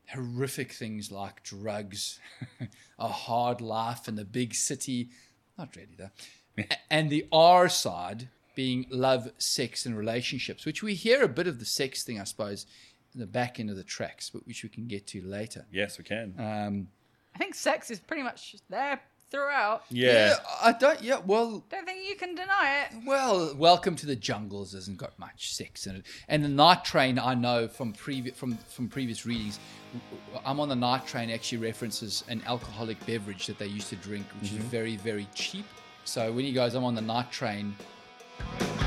[0.08, 2.18] horrific things like drugs,
[2.98, 5.10] a hard life in the big city.
[5.56, 6.64] Not really though.
[6.90, 11.58] And the R side being love, sex, and relationships, which we hear a bit of
[11.58, 12.66] the sex thing, I suppose,
[13.14, 15.66] in the back end of the tracks, but which we can get to later.
[15.72, 16.34] yes, we can.
[16.38, 16.88] Um,
[17.34, 19.82] I think sex is pretty much there throughout.
[19.88, 20.36] yeah.
[20.62, 21.02] I don't.
[21.02, 22.98] Yeah, well, Don't think you can deny it.
[23.04, 27.18] Well, Welcome to the Jungles hasn't got much sex in it, and the Night Train
[27.18, 29.58] I know from previous from from previous readings.
[30.44, 34.26] I'm on the Night Train actually references an alcoholic beverage that they used to drink,
[34.40, 35.66] which is very very cheap.
[36.04, 37.74] So when he goes, I'm on the Night Train.
[38.40, 38.83] Loaded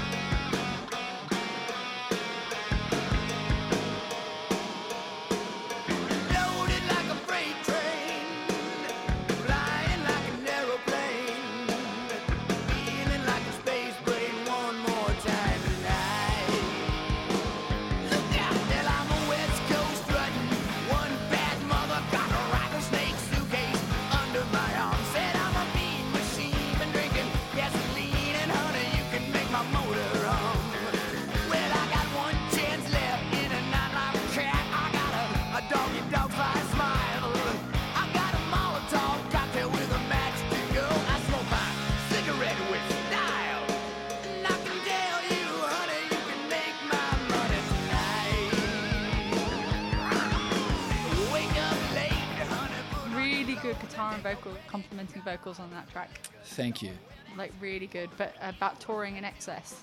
[54.78, 56.10] and vocal, complementing vocals on that track.
[56.44, 56.92] Thank you.
[57.38, 59.82] Like really good, but about touring in excess.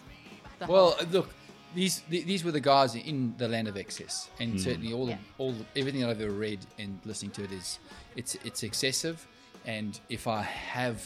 [0.58, 1.34] The Well, whole- look,
[1.74, 5.16] these th- these were the guys in the land of excess, and certainly all Yeah.
[5.16, 7.78] the, all the, everything that I've ever read and listening to it is
[8.16, 9.26] it's it's excessive.
[9.66, 10.98] And if I have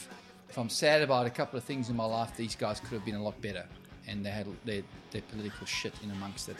[0.48, 3.04] if I'm sad about a couple of things in my life, these guys could have
[3.04, 3.66] been a lot better,
[4.06, 6.56] and they had their their political shit in amongst it,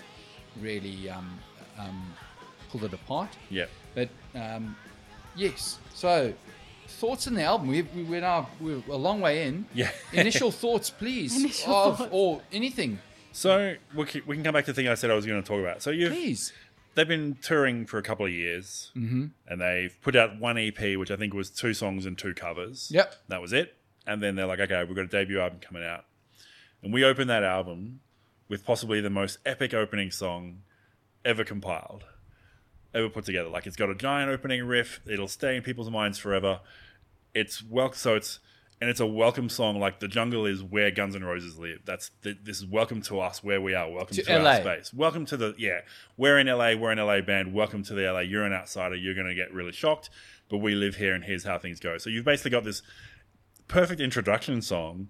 [0.61, 1.39] really um,
[1.79, 2.15] um,
[2.71, 3.31] pulled it apart.
[3.51, 3.67] Yeah.
[3.95, 4.77] But um,
[5.37, 6.33] yes, so
[6.89, 7.69] thoughts on the album.
[7.69, 9.67] We, we, we're now we're a long way in.
[9.75, 9.91] Yeah.
[10.13, 12.11] Initial thoughts, please, Initial of thoughts.
[12.13, 12.99] or anything,
[13.33, 15.41] So we can, we can come back to the thing I said I was going
[15.43, 15.83] to talk about.
[15.83, 16.53] So you've please.
[16.95, 19.27] they've been touring for a couple of years, mm-hmm.
[19.47, 22.91] and they've put out one EP, which I think was two songs and two covers.
[22.93, 23.15] Yep.
[23.29, 23.75] that was it.
[24.07, 26.05] And then they're like, okay, we've got a debut album coming out,
[26.83, 28.01] and we open that album
[28.49, 30.63] with possibly the most epic opening song
[31.25, 32.05] ever compiled,
[32.95, 33.49] ever put together.
[33.49, 36.61] Like it's got a giant opening riff; it'll stay in people's minds forever.
[37.35, 38.41] It's well, so it's
[38.81, 39.79] and it's a welcome song.
[39.81, 41.81] Like the jungle is where Guns N' Roses live.
[41.85, 43.91] That's th- this is welcome to us where we are.
[43.91, 44.51] Welcome To to, LA.
[44.51, 44.95] our space.
[44.95, 45.81] Welcome to the yeah.
[46.17, 46.75] We're in LA.
[46.75, 47.53] We're an LA band.
[47.53, 48.21] Welcome to the LA.
[48.21, 48.95] You're an outsider.
[48.95, 50.11] You're going to get really shocked,
[50.49, 51.99] but we live here, and here's how things go.
[51.99, 52.83] So you've basically got this
[53.67, 55.09] perfect introduction song,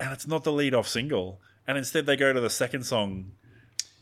[0.00, 1.40] and it's not the lead off single.
[1.66, 3.32] And instead, they go to the second song.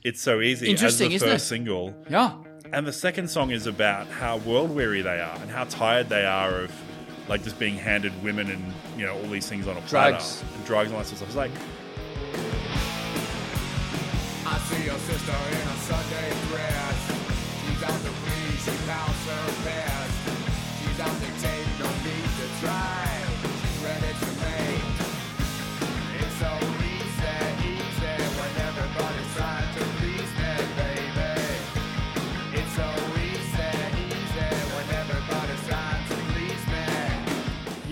[0.04, 1.48] It's so easy Interesting, as the isn't first it?
[1.48, 1.94] single.
[2.10, 2.34] Yeah.
[2.74, 6.24] And the second song is about how world weary they are and how tired they
[6.24, 6.72] are of
[7.28, 10.42] like just being handed women and you know all these things on a platter Drugs.
[10.56, 11.28] and drugs and all that sort of stuff.
[11.28, 11.50] It's like
[14.46, 16.41] I see your sister in a Sunday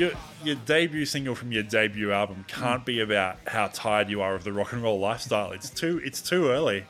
[0.01, 0.11] your
[0.45, 4.45] your debut single from your debut album can't be about how tired you are of
[4.45, 5.53] the rock and roll lifestyle.
[5.53, 6.85] It's too it's too early.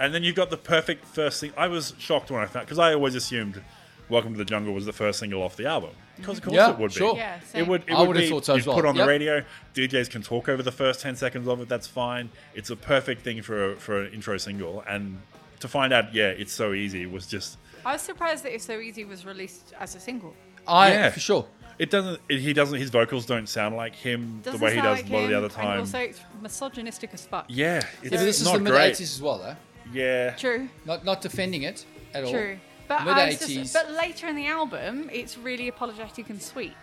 [0.00, 1.52] And then you've got the perfect first thing.
[1.56, 3.62] I was shocked when I found because I always assumed
[4.08, 5.90] "Welcome to the Jungle" was the first single off the album.
[6.16, 6.94] Because of course Yeah, it would be.
[6.96, 7.16] sure.
[7.16, 7.84] Yeah, It would.
[7.86, 8.88] It I would would've thought so as you'd put well.
[8.90, 9.44] on the radio.
[9.74, 11.68] DJs can talk over the first ten seconds of it.
[11.68, 12.30] That's fine.
[12.54, 14.82] It's a perfect thing for a, for an intro single.
[14.88, 15.22] And
[15.60, 17.56] to find out, yeah, it's so easy was just.
[17.86, 20.34] I was surprised that It's So Easy was released as a single.
[20.66, 21.10] I Yeah.
[21.10, 21.46] for sure.
[21.80, 22.20] It doesn't.
[22.28, 22.78] It, he doesn't.
[22.78, 25.30] His vocals don't sound like him Doesn't the way he does like a lot of
[25.30, 25.70] the other time.
[25.70, 27.46] And also, it's misogynistic as fuck.
[27.48, 28.92] yeah, it's Yeah, but this is not the mid great.
[28.94, 29.56] '80s as well, though.
[29.92, 32.30] Yeah, True, Not not defending it at all.
[32.30, 32.58] true.
[32.86, 33.72] But, Mid I was just- 80s.
[33.72, 36.76] but later in the album, it's really apologetic and sweet.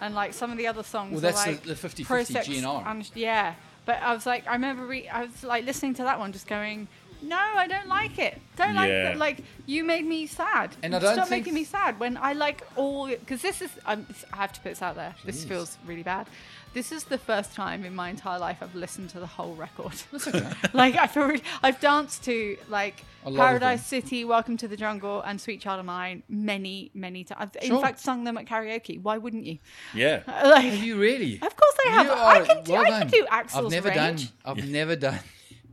[0.00, 2.48] And like some of the other songs Well, are that's the- like the 50-50 pro-sex
[2.48, 2.82] GNR.
[2.86, 3.54] and- yeah,
[3.86, 6.46] but I was like, I remember re- I was like listening to that one, just
[6.48, 6.88] going,
[7.22, 8.40] "No, I don't like it.
[8.56, 9.10] Don't like Yeah.
[9.10, 9.16] it.
[9.16, 10.76] Like you made me sad.
[10.82, 13.70] And I don't Stop think- making me sad when I like all because this is
[13.86, 15.14] um, I have to put this out there.
[15.24, 15.48] This Jeez.
[15.48, 16.26] feels really bad.
[16.72, 19.94] This is the first time in my entire life I've listened to the whole record.
[20.14, 20.48] Okay.
[20.72, 23.84] like I feel really, I've danced to like A lot of Paradise.
[23.86, 27.50] City, Welcome to the Jungle, and Sweet Child of Mine many, many times.
[27.56, 27.76] I've Sure.
[27.78, 29.02] in fact sung them at karaoke.
[29.02, 29.58] Why wouldn't you?
[29.94, 30.22] yeah.
[30.44, 31.34] Like, Have you really?
[31.42, 32.06] of course I have.
[32.06, 32.72] You I are- can do.
[32.72, 33.00] well I done.
[33.00, 34.28] can do Axl's I've never range.
[34.44, 34.56] done.
[34.58, 35.18] I've never done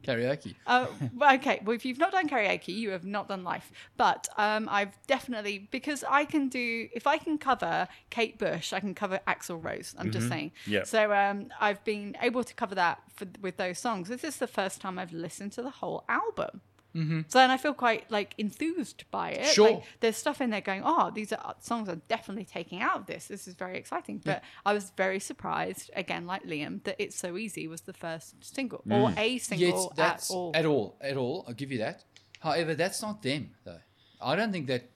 [0.08, 0.56] karaoke.
[0.66, 0.88] Uh,
[1.36, 3.72] okay, well, if you've not done karaoke, you have not done life.
[3.98, 8.80] But um, I've definitely because I can do if I can cover Kate Bush, I
[8.80, 9.96] can cover Axl Rose.
[9.98, 10.52] I'm just saying.
[10.66, 10.84] Yeah.
[10.84, 14.08] So um, I've been able to cover that for, with those songs.
[14.10, 16.62] This is the first time I've listened to the whole album.
[16.98, 17.22] Mm-hmm.
[17.28, 19.46] So then I feel quite like enthused by it.
[19.46, 19.72] Sure.
[19.72, 23.06] Like, there's stuff in there going, oh, these are songs I'm definitely taking out of
[23.06, 23.28] this.
[23.28, 24.22] This is very exciting.
[24.24, 28.44] But I was very surprised, again, like Liam, that It's So Easy was the first
[28.44, 30.52] single or a single Yes, at all.
[30.56, 31.46] at all, at all.
[31.48, 32.04] I'll give you that.
[32.40, 33.80] However, that's not them though.
[34.22, 34.90] I don't think that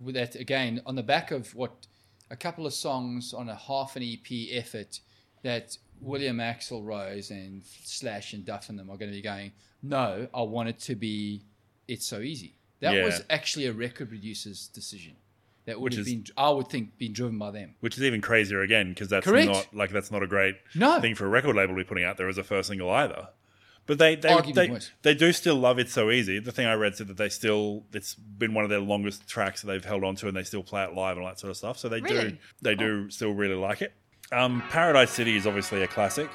[0.00, 1.86] with that again on the back of what
[2.30, 5.00] a couple of songs on a half an EP effort
[5.42, 9.52] that William Axl Rose and Slash and Duff and them are going to be going.
[9.86, 11.42] No, I want it to be.
[11.86, 12.54] It's so easy.
[12.80, 13.04] That Yeah.
[13.04, 15.16] was actually a record producer's decision.
[15.66, 17.74] That would Which have is- been, I would think, been driven by them.
[17.80, 19.46] Which is even crazier again because that's Correct.
[19.50, 21.00] not like that's not a great No.
[21.00, 23.28] thing for a record label to be putting out there as a first single either.
[23.86, 26.38] But they they, they, they do still love it so easy.
[26.38, 29.60] The thing I read said that they still it's been one of their longest tracks
[29.60, 31.50] that they've held on to and they still play it live and all that sort
[31.50, 31.78] of stuff.
[31.78, 32.38] So they do Really?
[32.62, 33.92] they do still really like it.
[34.32, 36.30] Um, Paradise City is obviously a classic.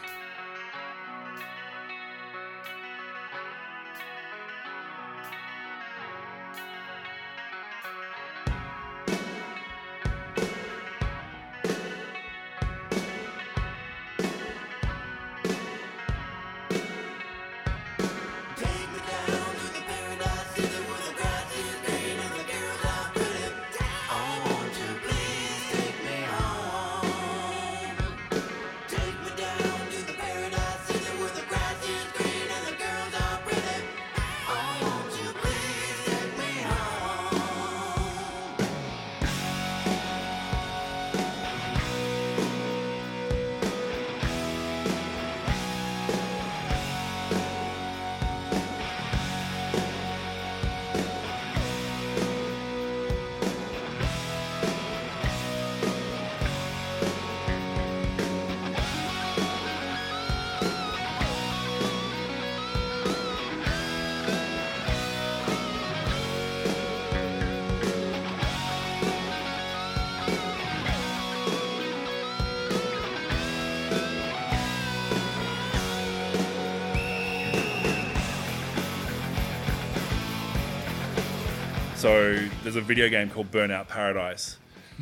[82.70, 84.58] There's a video game called Burnout Paradise,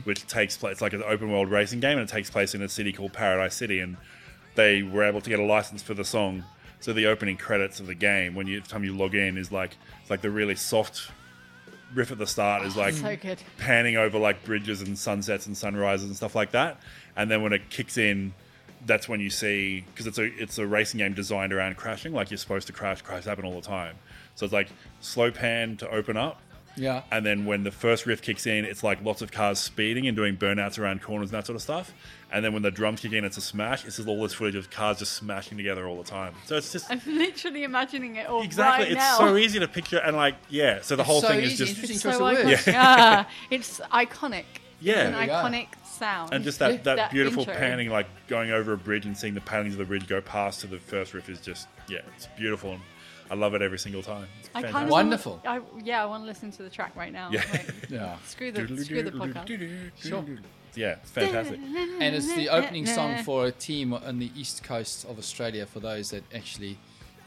[0.06, 2.62] which takes place it's like an open world racing game, and it takes place in
[2.62, 3.98] a city called Paradise City, and
[4.56, 6.46] they were able to get a license for the song.
[6.80, 9.76] So the opening credits of the game, when you time you log in, is like
[10.00, 11.12] it's like the really soft
[11.94, 13.18] riff at the start is like so
[13.58, 16.80] panning over like bridges and sunsets and sunrises and stuff like that.
[17.18, 18.34] And then when it kicks in,
[18.86, 22.14] that's when you see because it's a it's a racing game designed around crashing.
[22.14, 23.98] Like you're supposed to crash, crash happen all the time.
[24.36, 24.70] So it's like
[25.02, 26.40] slow pan to open up,
[26.78, 27.02] Yeah.
[27.12, 30.16] and then when the first riff kicks in, it's like lots of cars speeding and
[30.16, 31.94] doing burnouts around corners and that sort of stuff.
[32.32, 33.84] And then when the drums kick in, it's a smash.
[33.86, 36.34] It's just all this footage of cars just smashing together all the time.
[36.46, 38.84] So it's just I'm literally imagining it all exactly.
[38.86, 39.18] right it's now.
[39.18, 40.82] so easy to picture and like yeah.
[40.82, 42.46] So the whole so thing is just It's so of iconic.
[42.46, 42.68] words.
[42.68, 44.44] Yeah, it's iconic.
[44.80, 44.94] Yeah.
[44.94, 45.34] it's an There you go.
[45.34, 46.34] iconic sound.
[46.34, 47.56] and just that, that, That beautiful intro.
[47.56, 50.62] panning, like going over a bridge and seeing the panelings of the bridge go past
[50.62, 52.74] to the first riff is just yeah, it's beautiful.
[52.74, 52.82] And
[53.30, 54.28] I love it every single time.
[54.40, 55.42] It's I kind of Wonderful.
[55.46, 57.30] I, yeah, I want to listen to the track right now.
[57.32, 57.44] Yeah.
[57.52, 58.18] Wait, Yeah.
[58.26, 59.92] screw the screw the podcast.
[59.98, 60.24] Sure.
[60.76, 61.60] Yeah, it's fantastic.
[61.60, 65.80] And it's the opening song for a team on the east coast of Australia for
[65.80, 66.78] those that actually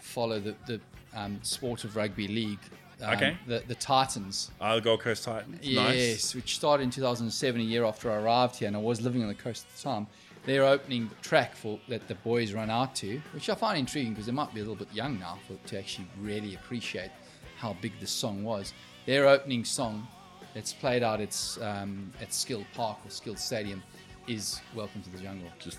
[0.00, 0.80] follow the, the
[1.14, 2.58] um, sport of rugby league.
[3.02, 3.36] Um, Okay.
[3.46, 4.50] The, the Titans.
[4.60, 5.58] Ah, the Gold Coast Titans.
[5.62, 6.34] Yes, Nice.
[6.34, 9.28] which started in 2007, a year after I arrived here, and I was living on
[9.28, 10.06] the coast at the time.
[10.50, 14.26] Their opening track for that the boys run out to, which I find intriguing because
[14.26, 17.12] they might be a little bit young now for, to actually really appreciate
[17.56, 18.72] how big this song was.
[19.06, 20.08] Their opening song
[20.52, 23.80] that's played out at um, at Skilled Park or Skill Stadium
[24.26, 25.78] is "Welcome to the Jungle." Just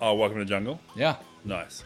[0.00, 0.80] oh, welcome to the jungle.
[0.96, 1.84] Yeah, Nice.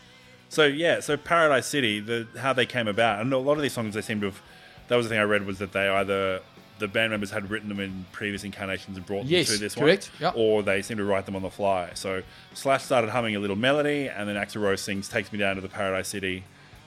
[0.49, 3.75] So yeah, so Paradise City, the how they came about, and a lot of these
[3.75, 4.41] songs they seem to have.
[4.89, 6.41] That was the thing I read was that they either
[6.83, 9.75] the band members had written them in previous incarnations and brought Yes, them to this
[9.75, 10.35] correct, one, yep.
[10.37, 11.91] or they seem to write them on the fly.
[11.95, 15.55] So Slash started humming a little melody, and then Axl Rose sings "Takes Me Down
[15.57, 16.45] to the Paradise City,"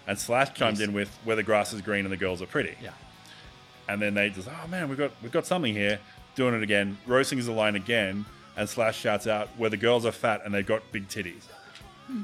[0.07, 0.87] and Slash chimed Yes.
[0.89, 2.91] in with "Where the grass is green and the girls are pretty." yeah.
[3.87, 5.99] and then they just oh man we've got we've got something here
[6.35, 8.25] doing it again Rose sings the line again
[8.57, 11.43] and Slash shouts out where the girls are fat and they've got big titties
[12.07, 12.21] hmm.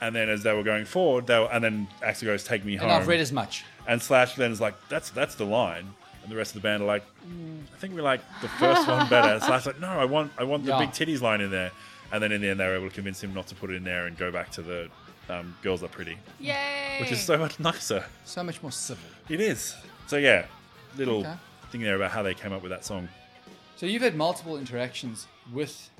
[0.00, 2.76] and then as they were going forward they were, and then Axl goes take me
[2.76, 3.64] home And I've read as much.
[3.86, 6.82] and Slash then is like that's that's the line and the rest of the band
[6.82, 9.80] are like "Mm, I think we like the first one better So I was like
[9.80, 10.78] no I want I want the Yeah.
[10.78, 11.70] big titties line in there
[12.12, 13.74] and then in the end they were able to convince him not to put it
[13.74, 14.88] in there and go back to the
[15.28, 16.98] um, girls are pretty Yay!
[17.00, 19.04] which is so much nicer So much more civil.
[19.28, 19.74] it is
[20.06, 20.46] so yeah
[20.96, 21.34] little Okay.
[21.70, 23.08] thing there about how they came up with that song
[23.76, 25.90] So you've had multiple interactions with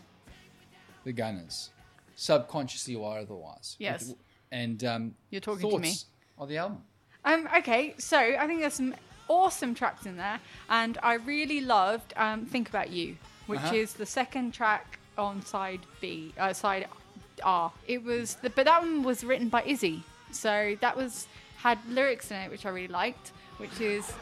[1.05, 1.71] the Gunners,
[2.15, 3.75] subconsciously or otherwise.
[3.81, 4.15] Yes.
[4.53, 5.89] And um, You're talking to me.
[5.89, 6.05] thoughts
[6.39, 6.79] on the album.
[7.25, 8.95] Um, okay, so I think there's some
[9.29, 13.75] awesome tracks in there, and I really loved um, "Think About You," which Uh-huh.
[13.77, 16.89] is the second track on side B, uh, side
[17.45, 17.73] R.
[17.87, 21.27] It was, the, but that one was written by Izzy, so that was
[21.59, 24.13] had lyrics in it which I really liked, which is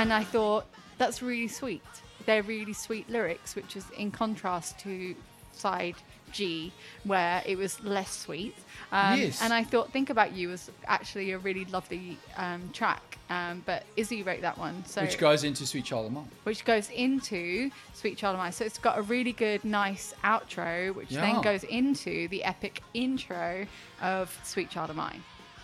[0.00, 0.66] and I thought
[0.98, 1.82] that's really sweet.
[2.26, 5.14] They're really sweet lyrics, which is in contrast to
[5.52, 5.96] side
[6.32, 6.72] G,
[7.04, 8.54] where it was less sweet.
[8.92, 9.42] Um, Yes.
[9.42, 13.84] And I thought "Think About You" was actually a really lovely um, track, um, but
[13.96, 16.28] Izzy wrote that one, so Which goes into Sweet Child of Mine.
[16.44, 18.52] which goes into Sweet Child of Mine.
[18.52, 21.20] So it's got a really good, nice outro, which Yeah.
[21.22, 23.66] then goes into the epic intro
[24.00, 25.22] of Sweet Child of Mine.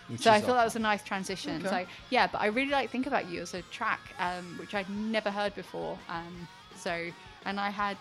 [0.09, 1.57] Which so I is thought that was a nice transition.
[1.67, 1.69] Okay.
[1.85, 4.89] So yeah, but I really like Think About You as a track, um, which I'd
[4.91, 5.99] never heard before.
[6.09, 7.11] Um, so
[7.45, 7.97] and I had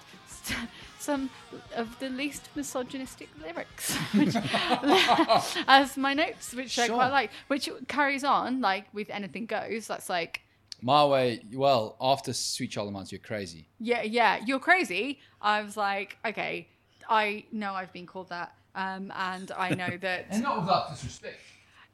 [0.99, 1.29] some
[1.75, 4.35] of the least misogynistic lyrics which,
[5.67, 9.87] as my notes, which I quite like, which carries on like with Anything Goes.
[9.87, 10.41] That's like
[10.81, 13.67] My way, well, after Sweet Child of Mine, you're crazy.
[13.79, 15.19] yeah, yeah, you're crazy.
[15.41, 16.67] I was like, okay,
[17.07, 18.53] I know I've been called that.
[18.73, 21.39] Um, and I know that, and not without disrespect.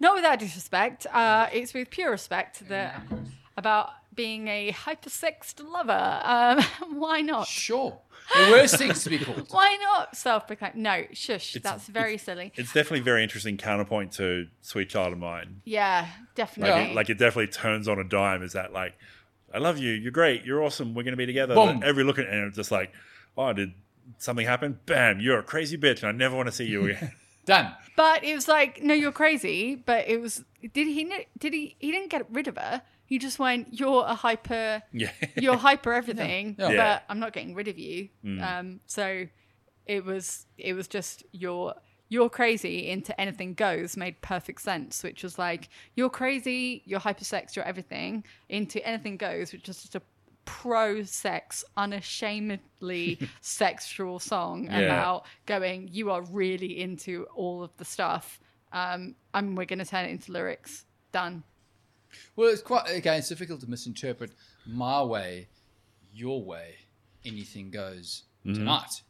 [0.02, 3.02] Not without disrespect, uh, it's with pure respect that
[3.56, 6.22] about being a hypersexed lover.
[6.24, 7.48] Um, why not?
[7.48, 7.98] Sure.
[8.36, 9.48] The worst things to be called.
[9.52, 10.76] Why not self-proclaimed?
[10.76, 11.56] No, shush.
[11.56, 12.54] It's- that's very it's- silly.
[12.56, 15.62] It's definitely a very interesting counterpoint to Sweet Child of Mine.
[15.66, 16.92] Yeah, Like, definitely.
[16.92, 18.42] it, like it definitely turns on a dime.
[18.42, 18.94] Is that like,
[19.54, 21.56] I love you, you're great, you're awesome, we're gonna be together.
[21.56, 21.82] Boom.
[21.84, 22.94] Every look at and it's just like,
[23.38, 23.74] oh, did
[24.18, 24.80] something happen?
[24.86, 27.12] Bam, you're a crazy bitch, and I never want to see you again.
[27.52, 27.74] Done.
[27.96, 29.76] But it was like, no, you're crazy.
[29.76, 30.44] But it was,
[30.74, 31.04] did he?
[31.38, 31.76] Did he?
[31.80, 32.82] He didn't get rid of her.
[33.06, 34.82] He just went, you're a hyper.
[34.94, 36.76] yeah, you're hyper everything, Yeah.
[36.76, 38.08] but I'm not getting rid of you.
[38.42, 39.28] Um, so
[39.86, 41.74] it was it was just you're
[42.08, 47.56] you're crazy into anything goes made perfect sense, which was like you're crazy, you're hypersex,
[47.56, 50.02] you're everything into anything goes, which is just a
[50.46, 54.80] pro sex, unashamedly sexual song Yeah.
[54.80, 58.40] about going, you are really into all of the stuff.
[58.74, 60.86] Um, and we're going to turn it into lyrics.
[61.12, 61.44] Done.
[62.36, 63.20] Well, it's quite again.
[63.20, 64.32] It's difficult to misinterpret
[64.66, 65.48] my way,
[66.14, 66.76] your way.
[67.26, 69.04] Anything goes tonight.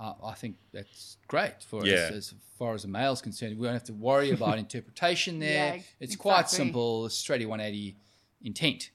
[0.00, 1.94] Uh, I think that's great for Yeah.
[1.94, 3.58] us as far as a male's concerned.
[3.58, 5.76] We don't have to worry about interpretation there.
[5.76, 7.96] Yeah, it's quite simple, straight 180
[8.44, 8.90] intent.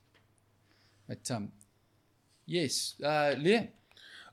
[1.08, 1.52] But um,
[2.46, 3.70] yes, uh, Liam.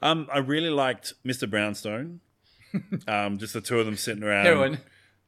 [0.03, 1.49] Um, I really liked Mr.
[1.51, 2.21] Brownstone.
[3.09, 4.45] um, just the two of them sitting around.
[4.47, 4.79] Heroin.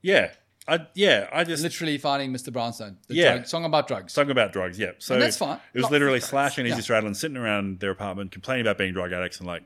[0.01, 0.33] Yeah.
[0.69, 2.53] I yeah, I just Literally finding Mr.
[2.53, 2.99] Brownstone.
[3.09, 3.33] The Yeah.
[3.35, 4.13] drug, song about drugs.
[4.13, 4.93] Song about drugs, yeah.
[4.99, 5.57] So And that's fine.
[5.75, 6.21] It was Lots literally.
[6.21, 6.83] Slash and Izzy Yeah.
[7.01, 9.65] Stradlin sitting around their apartment complaining about being drug addicts and like,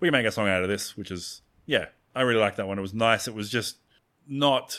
[0.00, 2.66] we can make a song out of this, which is yeah, I really liked that
[2.66, 2.78] one.
[2.78, 3.28] It was nice.
[3.28, 3.76] It was just
[4.26, 4.78] not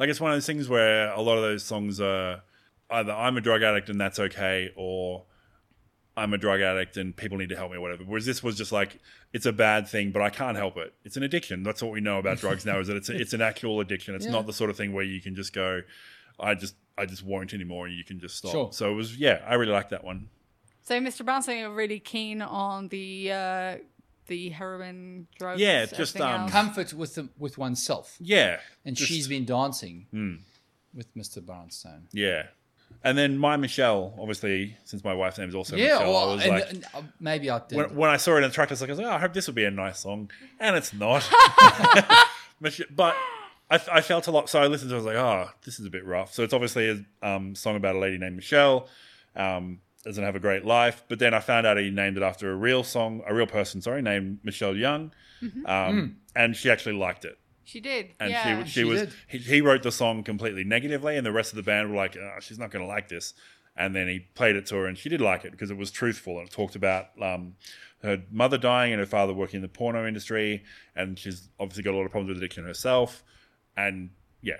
[0.00, 2.42] like it's one of those things where a lot of those songs are
[2.90, 5.24] either I'm a drug addict and that's okay, or
[6.16, 8.02] I'm a drug addict and people need to help me or whatever.
[8.04, 9.00] Whereas this was just like
[9.34, 10.94] it's a bad thing, but I can't help it.
[11.04, 11.62] It's an addiction.
[11.62, 14.14] That's what we know about drugs now is that it's a, it's an actual addiction.
[14.14, 14.32] It's Yeah.
[14.32, 15.82] not the sort of thing where you can just go,
[16.40, 18.52] I just I just won't anymore, and you can just stop.
[18.52, 18.68] Sure.
[18.72, 20.28] So it was yeah, I really liked that one.
[20.82, 21.24] So, Mr.
[21.24, 23.76] Brownstone, you're really keen on the uh,
[24.28, 25.60] the heroin drugs.
[25.60, 26.50] Yeah, just, um, else?
[26.52, 28.16] Comfort with the, with oneself.
[28.20, 30.06] Yeah, And just- she's been dancing
[30.94, 31.44] with Mr.
[31.44, 32.08] Brownstone.
[32.12, 32.46] yeah.
[33.04, 36.34] And then my Michelle, obviously, since my wife's name is also Yeah, Michelle, well, I
[36.34, 37.76] was like, uh, maybe I did.
[37.76, 39.46] when, when I saw it in the track, I was like, oh, I hope this
[39.46, 41.28] will be a nice song, and it's not.
[42.90, 43.14] But
[43.70, 44.48] I, I felt a lot.
[44.48, 46.32] So I listened to, it, I was like, oh, this is a bit rough.
[46.32, 48.88] So it's obviously a um, song about a lady named Michelle.
[49.34, 52.50] Um, doesn't have a great life, but then I found out he named it after
[52.52, 55.10] a real song, a real person, sorry, named Michelle Young,
[55.66, 57.38] um, and she actually liked it.
[57.66, 58.14] She did.
[58.20, 58.62] and yeah.
[58.62, 59.12] she, she, She was did.
[59.28, 62.16] he, he wrote the song completely negatively and the rest of the band were like
[62.16, 63.34] oh, she's not going to like this
[63.76, 65.90] and then he played it to her and she did like it because it was
[65.90, 67.54] truthful and it talked about um,
[68.02, 70.62] her mother dying and her father working in the porno industry
[70.94, 73.24] and she's obviously got a lot of problems with addiction herself
[73.76, 74.10] and
[74.40, 74.54] yeah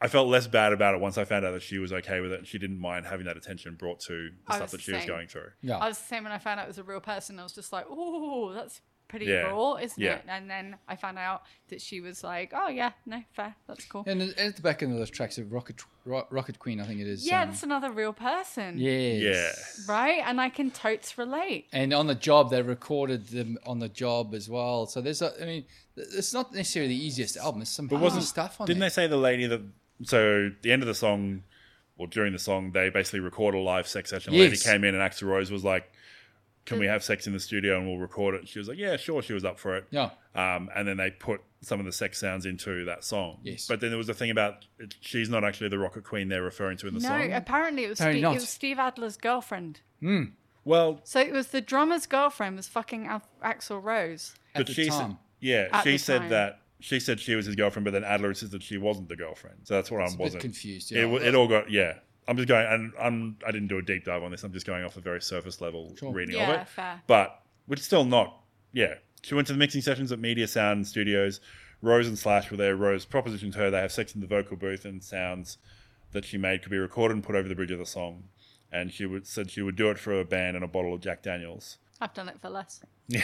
[0.00, 2.32] I felt less bad about it once I found out that she was okay with
[2.32, 4.82] it and she didn't mind having that attention brought to the I stuff that the
[4.82, 5.50] she was going through.
[5.60, 5.78] yeah.
[5.78, 7.38] I was the same when I found out it was a real person.
[7.40, 9.48] I was just like, oh, that's pretty Yeah.
[9.50, 10.16] raw, isn't Yeah.
[10.16, 10.24] it?
[10.28, 13.54] And then I found out that she was like, oh, yeah, no, fair.
[13.66, 14.04] That's cool.
[14.06, 17.00] and at the back end of those tracks of Rocket Ro- Rocket Queen, I think
[17.00, 17.26] it is.
[17.26, 18.78] Yeah, um, that's another real person.
[18.78, 19.84] yes.
[19.88, 19.92] Yeah.
[19.92, 20.22] Right?
[20.24, 21.66] And I can totes relate.
[21.72, 24.86] And on the job, they recorded them on the job as well.
[24.86, 25.64] So there's, a, I mean,
[25.96, 27.60] it's not necessarily the easiest album.
[27.60, 28.88] There's some But hard wasn't stuff on Didn't there.
[28.88, 29.62] they say the lady that?
[30.04, 31.42] So the end of the song,
[31.96, 34.32] or during the song, they basically record a live sex session.
[34.32, 35.90] The lady came in and Axl Rose was like,
[36.68, 38.96] "Can we have sex in the studio and we'll record it?" She was like, "Yeah,
[38.96, 39.86] sure." She was up for it.
[39.90, 40.10] Yeah.
[40.34, 43.38] Um, and then they put some of the sex sounds into that song.
[43.42, 43.66] Yes.
[43.66, 46.42] But then there was a thing about it, she's not actually the Rocket Queen they're
[46.42, 47.32] referring to in the No, song.
[47.32, 49.80] apparently it was, Apparently Steve, it was Steve Adler's girlfriend.
[50.64, 54.34] well, So it was the drummer's girlfriend was fucking Al- Axl Rose.
[54.54, 55.10] At but the she time.
[55.12, 56.30] said, yeah, At she the said time.
[56.30, 59.56] that she said she was his girlfriend, but then Adler insisted she wasn't the girlfriend.
[59.64, 61.06] So that's what I a bit wasn't confused, yeah.
[61.06, 61.94] wa- it all got yeah.
[62.28, 64.44] I'm just going, and I'm I didn't do a deep dive on this.
[64.44, 66.12] I'm just going off a very surface level Sure.
[66.12, 66.68] reading Yeah, of it.
[66.68, 67.02] fair.
[67.06, 68.40] But which is still not
[68.72, 68.94] yeah.
[69.22, 71.40] She went to the mixing sessions at Media Sound Studios.
[71.82, 72.76] Rose and Slash were there.
[72.76, 73.70] Rose propositioned her.
[73.70, 75.58] They have sex in the vocal booth, and sounds
[76.12, 78.24] that she made could be recorded and put over the bridge of the song.
[78.70, 81.00] And she would said she would do it for a band and a bottle of
[81.00, 81.78] Jack Daniels.
[82.00, 82.80] I've done it for less.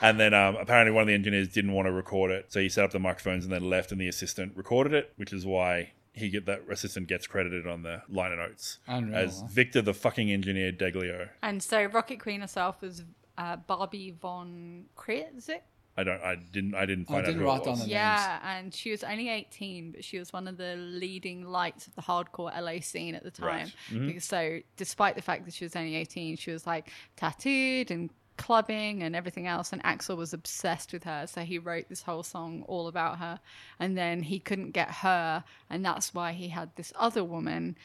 [0.00, 2.68] and then um, apparently one of the engineers didn't want to record it, so he
[2.68, 5.92] set up the microphones and then left, and the assistant recorded it, which is why
[6.16, 9.42] he get that assistant gets credited on the liner notes Unreal, as?
[9.42, 11.28] Victor, the fucking engineer Deyglio.
[11.42, 13.04] And so Rocket Queen herself was
[13.38, 15.60] uh, Barbie von Kritzik.
[15.98, 17.84] I don't, I didn't, I didn't find I didn't out who write it down was.
[17.84, 21.86] the- Yeah, and she was only 18, but she was one of the leading lights
[21.86, 23.72] of the hardcore LA scene at the time.
[23.92, 24.06] Right.
[24.06, 28.10] Because so, despite the fact that she was only 18, she was like tattooed and
[28.36, 29.72] clubbing and everything else.
[29.72, 33.40] And Axl was obsessed with her, so he wrote this whole song all about her.
[33.80, 37.76] And then he couldn't get her, and that's why he had this other woman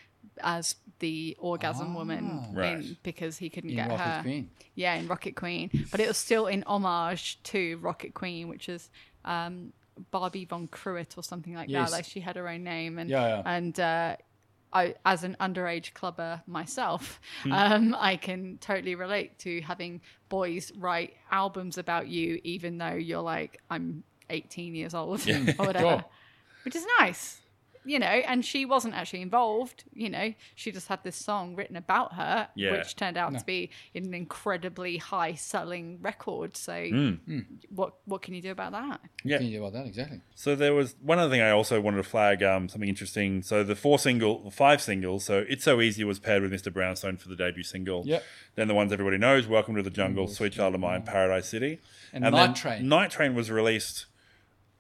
[0.43, 4.22] as the orgasm woman in- because he couldn't In get Rocket her.
[4.22, 4.49] Queen.
[4.76, 8.89] Yeah, in Rocket Queen, but it was still in homage to Rocket Queen, which is
[9.26, 9.74] um,
[10.12, 11.89] Barbie von Cruitt or something like Yes.
[11.89, 11.95] that.
[11.97, 13.41] Like she had her own name, and Yeah, yeah.
[13.45, 14.16] and uh,
[14.74, 17.51] I, as an underage clubber myself, Hmm.
[17.51, 23.22] um, I can totally relate to having boys write albums about you, even though you're
[23.22, 26.05] like I'm 18 years old or whatever,
[26.63, 27.41] which is nice.
[27.86, 29.84] You know, and she wasn't actually involved.
[29.93, 32.71] You know, she just had this song written about her, Yeah.
[32.71, 36.57] which turned out to be an incredibly high-selling record.
[36.57, 37.39] So, Hmm.
[37.69, 39.01] what what can you do about that?
[39.23, 39.38] Yeah.
[39.38, 39.88] Can you do about that?
[39.88, 40.21] Exactly.
[40.36, 43.41] So there was one other thing I also wanted to flag um, something interesting.
[43.41, 45.23] So the four single, the five singles.
[45.25, 46.71] So it's so easy was paired with Mr.
[46.73, 48.03] Brownstone for the debut single.
[48.05, 48.23] Yep.
[48.55, 51.79] Then the ones everybody knows: "Welcome to the Jungle," "Sweet Child of Mine," "Paradise City,"
[52.13, 52.88] And then Night Train.
[52.88, 54.05] Night Train was released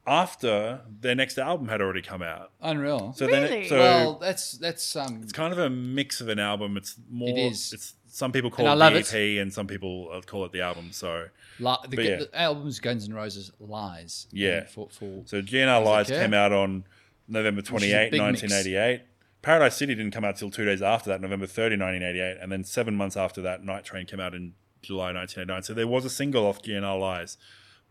[0.07, 2.51] after their next album had already come out.
[2.61, 3.13] Unreal.
[3.13, 3.65] So then, Really?
[3.65, 5.21] it, so well, that's that's um.
[5.23, 6.77] it's kind of a mix of an album.
[6.77, 7.29] It's more.
[7.29, 7.73] It is.
[7.73, 10.43] It's some people call And it I the love EP, and some people uh, call
[10.45, 10.91] it the album.
[10.91, 11.27] So
[11.59, 12.15] Li- the, But yeah.
[12.17, 14.27] the album's Guns N' Roses Lies.
[14.31, 14.65] Yeah.
[14.65, 16.19] For, for So GNR Lies okay.
[16.21, 16.83] came out on
[17.29, 18.41] November is a 28, big mix.
[18.41, 19.01] 1988.
[19.41, 22.37] Paradise City didn't come out till two days after that, November 30, 1988.
[22.41, 25.63] And then seven months after that, Night Train came out in July 1989.
[25.63, 27.37] So there was a single off GNR Lies,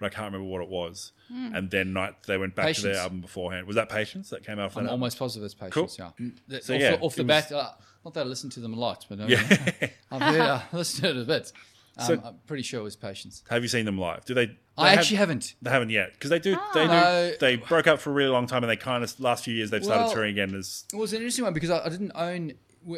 [0.00, 1.12] but I can't remember what it was.
[1.32, 3.66] And then Night they went back to their album beforehand.
[3.68, 4.92] Was that Patience that came out off I'm album?
[4.94, 5.96] almost positive it's Patience.
[5.96, 6.12] Cool.
[6.18, 6.26] Yeah.
[6.26, 7.70] Mm, the- So, off, yeah, the, off the it bat, uh,
[8.04, 9.38] not that I listen to them a lot, but uh, Yeah.
[10.10, 11.52] I've heard, uh, listened to it a bit.
[11.98, 13.44] Um, So- I'm pretty sure it was Patience.
[13.48, 14.24] Have you seen them live?
[14.24, 14.46] Do they?
[14.46, 15.54] they I have- actually haven't.
[15.62, 16.56] They haven't yet because they do.
[16.74, 16.88] They do.
[16.88, 17.32] No.
[17.38, 19.70] They broke up for a really long time, and they kind of last few years
[19.70, 20.52] they've started touring again.
[20.54, 22.54] As It was an interesting one because I, I didn't own,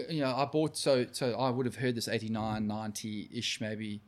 [0.09, 4.01] you know, I bought, so so I would have heard this 89, 90 ish maybe,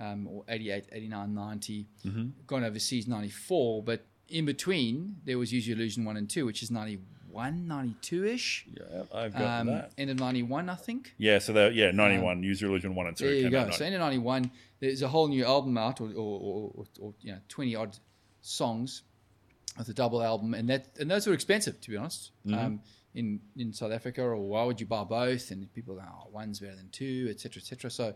[0.00, 2.26] um, or 88, 89, 90, Mm-hmm.
[2.46, 6.62] gone overseas 94, but in between there was Use Your Illusion 1 and 2, which
[6.62, 8.66] is 91, 92 ish.
[8.72, 9.92] yeah, I've got Um, that.
[9.98, 11.14] end of 91, I think.
[11.18, 12.42] Yeah, so they're yeah ninety one.
[12.42, 13.24] Use Your Illusion one and two.
[13.26, 13.70] There you came go.
[13.70, 17.14] So end of 91, there's a whole new album out, or, or, or, or, or
[17.20, 17.98] you know, 20 odd
[18.40, 19.02] songs
[19.78, 22.32] with a double album, and that and those were expensive, to be honest.
[22.46, 22.58] Mm-hmm.
[22.58, 22.80] Um,
[23.14, 25.50] in in South Africa, or why would you buy both?
[25.50, 27.90] And people go, oh, one's better than two, etc., etc.
[27.90, 28.14] So,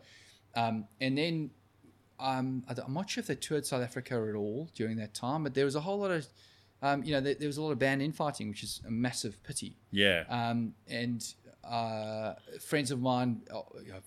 [0.55, 1.51] um, and then
[2.19, 5.55] um, I'm not sure if they toured South Africa at all during that time, but
[5.55, 6.27] there was a whole lot of,
[6.83, 9.43] um, you know, there, there was a lot of band infighting, which is a massive
[9.43, 9.77] pity.
[9.91, 11.25] yeah, Um, and
[11.65, 13.61] uh, friends of mine, uh,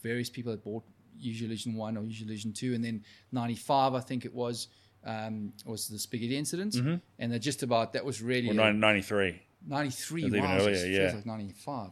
[0.04, 0.84] various people had bought
[1.20, 2.76] Use Your Illusion 1 or Use Your Illusion 2.
[2.76, 4.68] And then 95, I think it was,
[5.04, 6.76] um, was the Spaghetti incident.
[7.20, 9.42] And they're just about, that was really well, a- 93.
[9.66, 10.22] 93.
[10.22, 11.12] It was even earlier, yeah.
[11.16, 11.90] like 95.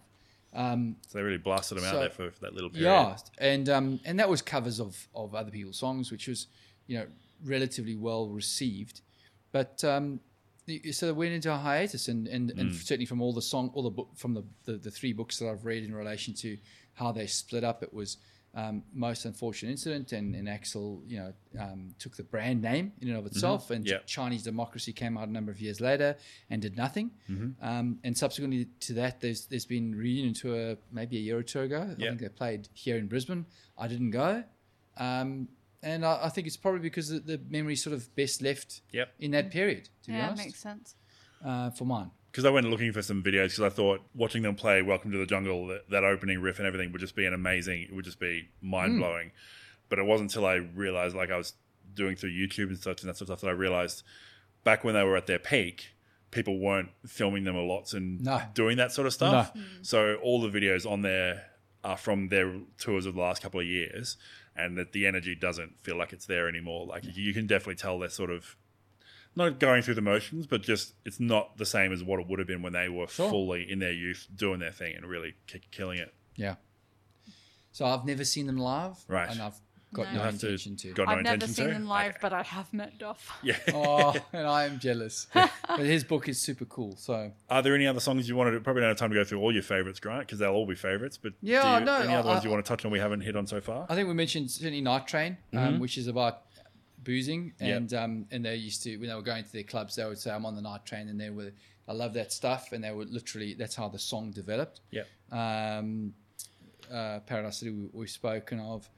[0.55, 2.89] So they really blasted them out there for, for that little period.
[2.89, 6.47] Yeah, and um, and that was covers of of other people's songs, which was
[6.87, 7.05] you know
[7.43, 9.01] relatively well received.
[9.51, 10.19] But um,
[10.65, 12.75] the- so they went into a hiatus, and and, and Mm.
[12.75, 15.49] certainly from all the song, all the book from the, the the three books that
[15.49, 16.57] I've read in relation to
[16.93, 18.17] how they split up, it was.
[18.57, 23.09] Um, most unfortunate incident, and, and Axl, you know, um, took the brand name in
[23.09, 23.91] and of itself, and Mm-hmm.
[23.95, 23.99] Yeah.
[24.05, 26.15] Chinese Democracy came out a number of years later
[26.49, 27.11] and did nothing.
[27.29, 27.49] Mm-hmm.
[27.61, 31.59] Um, and subsequently to that, there's there's been reunion tour maybe a year or two
[31.67, 31.81] ago.
[31.97, 32.05] Yeah.
[32.05, 33.45] I think they played here in Brisbane.
[33.77, 34.45] I didn't go,
[34.97, 35.49] um,
[35.83, 39.09] and I, I think it's probably because the, the memory sort of best left Yep.
[39.19, 39.89] in that period.
[40.03, 40.95] To be Yeah, honest, makes sense.
[41.43, 42.11] uh, for mine.
[42.35, 45.17] Because I went looking for some videos because I thought watching them play Welcome to
[45.17, 48.03] the Jungle, that, that opening riff and everything would just be an amazing, it would
[48.03, 49.29] just be mind blowing.
[49.29, 49.35] Hmm.
[49.87, 51.53] But it wasn't until I realized, like I was
[51.93, 54.03] doing through YouTube and such and that sort of stuff, that I realized
[54.65, 55.93] back when they were at their peak,
[56.31, 58.41] people weren't filming them a lot and No.
[58.53, 59.53] doing that sort of stuff.
[59.53, 59.61] Hmm.
[59.81, 61.51] So all the videos on there
[61.85, 64.17] are from their tours of the last couple of years,
[64.57, 66.85] and that the energy doesn't feel like it's there anymore.
[66.85, 68.57] Like you can definitely tell they're sort of
[69.35, 72.39] not going through the motions, but just it's not the same as what it would
[72.39, 73.29] have been when they were Sure.
[73.29, 76.13] fully in their youth doing their thing and really ki- killing it.
[76.35, 76.55] Yeah.
[77.71, 79.29] So I've never seen them live, Right.
[79.29, 79.55] And I've
[79.93, 80.19] got No.
[80.19, 80.93] no, You'll to intention to.
[80.93, 81.73] got no I've never seen to.
[81.73, 82.17] them live, Okay.
[82.21, 83.37] but I have met Duff.
[83.43, 83.57] Yeah.
[83.73, 85.27] oh, and I am jealous.
[85.33, 86.95] but his book is super cool.
[86.97, 88.51] So Are there any other songs you wanted?
[88.51, 90.65] To, probably don't have time to go through all your favorites, Grant, because they'll all
[90.65, 91.17] be favorites.
[91.21, 92.99] But Yeah, do you, no, any other I- ones you want to touch on we
[92.99, 93.85] haven't hit on so far?
[93.89, 96.43] I think we mentioned certainly Night Train, um, which is about
[97.05, 97.77] boozing, Yep.
[97.77, 100.17] and um, and they used to when they were going to their clubs, they would
[100.19, 101.51] say, "I'm on the Night Train," and they were,
[101.87, 104.81] "I love that stuff," and they were literally that's how the song developed.
[104.91, 105.03] Yeah.
[105.31, 106.13] Um,
[106.91, 108.89] uh, Paradise City we, we've spoken of.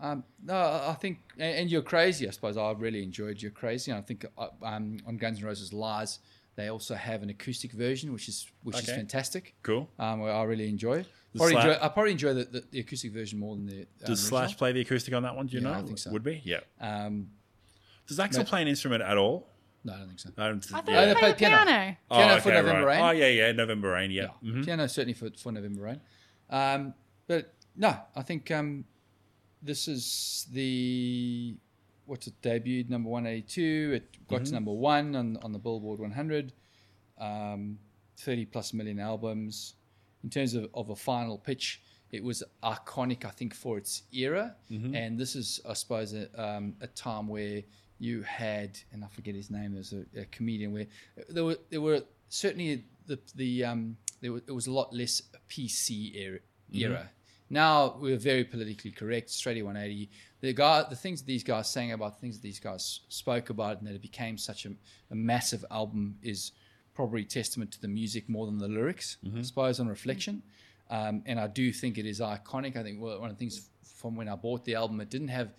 [0.00, 2.26] Um, no, I think, and, and You're Crazy.
[2.26, 3.90] I suppose I really enjoyed You're Crazy.
[3.92, 6.18] And I think uh, um, on Guns N' Roses Lies,
[6.56, 9.54] they also have an acoustic version, which is which is fantastic.
[9.62, 9.88] Cool.
[9.98, 11.04] Um, I really enjoy.
[11.36, 13.80] Probably enjoy I probably enjoy the, the, the acoustic version more than the.
[13.80, 14.58] Um, Does Slash original.
[14.58, 15.46] play the acoustic on that one?
[15.46, 15.78] Do you Yeah, know?
[15.78, 16.10] I think so.
[16.10, 16.42] Would be?
[16.44, 16.60] Yeah.
[16.80, 17.28] Um,
[18.06, 18.44] Does Axl No.
[18.44, 19.48] play an instrument at all?
[19.84, 20.30] no, I don't think so.
[20.38, 20.64] I don't.
[20.72, 21.00] I thought yeah.
[21.00, 21.64] they they played played the piano.
[21.66, 21.96] piano.
[22.10, 22.96] Piano for November right.
[22.98, 23.02] Rain.
[23.02, 24.10] Oh yeah, yeah, November Rain.
[24.10, 24.28] Yeah.
[24.40, 24.64] Yeah, Mhm.
[24.64, 26.00] piano certainly for, for November Rain.
[26.50, 26.94] Um,
[27.26, 28.84] but no, I think um,
[29.62, 31.56] this is the
[32.06, 33.92] what's it debuted number one eighty two.
[33.94, 34.44] It got Mm-hmm.
[34.44, 36.52] to number one on on the Billboard one hundred.
[37.18, 37.78] Um,
[38.18, 39.74] Thirty plus million albums.
[40.22, 41.82] In terms of, of a final pitch,
[42.12, 44.54] it was iconic, I think, for its era.
[44.70, 44.94] Mm-hmm.
[44.94, 47.62] And this is, I suppose, a, um, a time where
[48.02, 49.74] you had, and I forget his name.
[49.74, 50.86] There's a, a comedian where
[51.28, 55.22] there were there were certainly the the um, there was, it was a lot less
[55.48, 56.38] PC era.
[56.72, 57.06] Mm-hmm.
[57.50, 59.30] Now we're very politically correct.
[59.30, 60.10] Straight 180.
[60.40, 63.50] The guy, the things that these guys sang about, the things that these guys spoke
[63.50, 64.70] about, and that it became such a,
[65.10, 66.52] a massive album is
[66.94, 69.38] probably testament to the music more than the lyrics, Mm-hmm.
[69.38, 70.42] I suppose, on reflection.
[70.90, 72.76] Um, and I do think it is iconic.
[72.76, 75.52] I think one of the things from when I bought the album, it didn't have.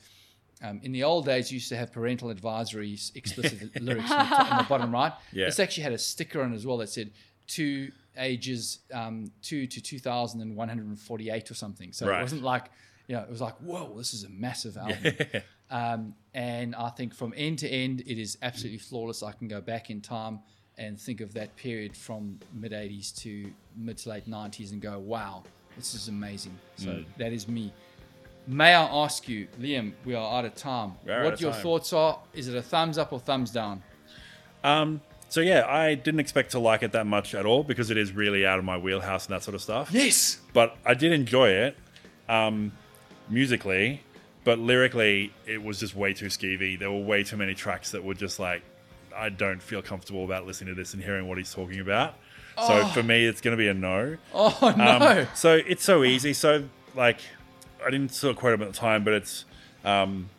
[0.64, 4.36] Um, in the old days, you used to have parental advisories, explicit lyrics on the,
[4.52, 5.12] on the bottom right.
[5.34, 5.46] Yeah.
[5.46, 7.12] This actually had a sticker on it as well that said
[7.48, 11.92] two ages um, two to 2,148 or something.
[11.92, 12.20] So Right.
[12.20, 12.66] it wasn't like,
[13.08, 15.14] you know, it was like, whoa, this is a massive album.
[15.72, 19.24] Um, and I think from end to end, it is absolutely flawless.
[19.24, 20.40] I can go back in time
[20.78, 25.00] and think of that period from mid 80s to mid to late 90s and go,
[25.00, 25.42] wow,
[25.76, 26.56] this is amazing.
[26.76, 27.06] So Mm.
[27.18, 27.74] that is me.
[28.46, 30.94] May I ask you, Liam, we are out of time.
[31.04, 31.62] What of your time.
[31.62, 32.20] thoughts are?
[32.34, 33.84] Is it a thumbs up or thumbs down?
[34.64, 37.98] Um, so yeah, I didn't expect to like it that much at all because it
[37.98, 39.90] is really out of my wheelhouse and that sort of stuff.
[39.92, 40.40] Yes.
[40.54, 41.78] But I did enjoy it,
[42.28, 42.74] um,
[43.30, 44.04] musically,
[44.44, 46.78] but lyrically, it was just way too skeevy.
[46.78, 48.62] There were way too many tracks that were just like,
[49.16, 52.16] I don't feel comfortable about listening to this and hearing what he's talking about.
[52.56, 54.18] So for me, it's going to be a no.
[54.34, 55.22] Oh, no.
[55.22, 56.34] Um, so it's so easy.
[56.34, 57.20] So like,
[57.86, 59.46] I didn't sort of quote him at the time, but it's
[59.84, 60.30] um,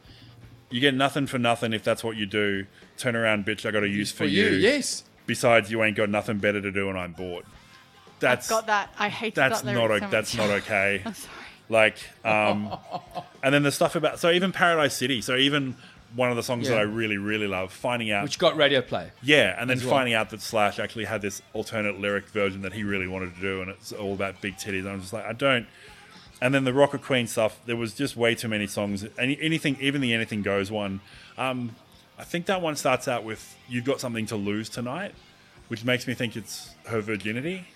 [0.70, 2.66] you get nothing for nothing if that's what you do.
[2.97, 3.66] Turn around, bitch!
[3.66, 5.05] I got a use for, For you, yes.
[5.26, 7.45] Besides, you ain't got nothing better to do, and I'm bored.
[8.20, 8.95] That's Got that.
[8.99, 11.03] I hate that's that not o- so that's not okay.
[11.05, 11.34] I'm sorry.
[11.68, 12.76] Like, um,
[13.42, 15.20] and then the stuff about so even Paradise City.
[15.20, 15.76] So even
[16.14, 19.11] one of the songs that I really really love, finding out Which got radio play.
[19.22, 19.88] yeah, and then well.
[19.90, 23.40] finding out that Slash actually had this alternate lyric version that he really wanted to
[23.40, 24.80] do, and it's all about big titties.
[24.80, 25.66] And I'm just like, I don't.
[26.45, 29.07] And then the Rocket Queen stuff, there was just way too many songs.
[29.18, 31.01] Any, anything, even the Anything Goes one.
[31.38, 31.74] Um,
[32.18, 35.14] I think that one starts out with "You've got something to lose tonight,"
[35.68, 37.66] which makes me think it's her virginity.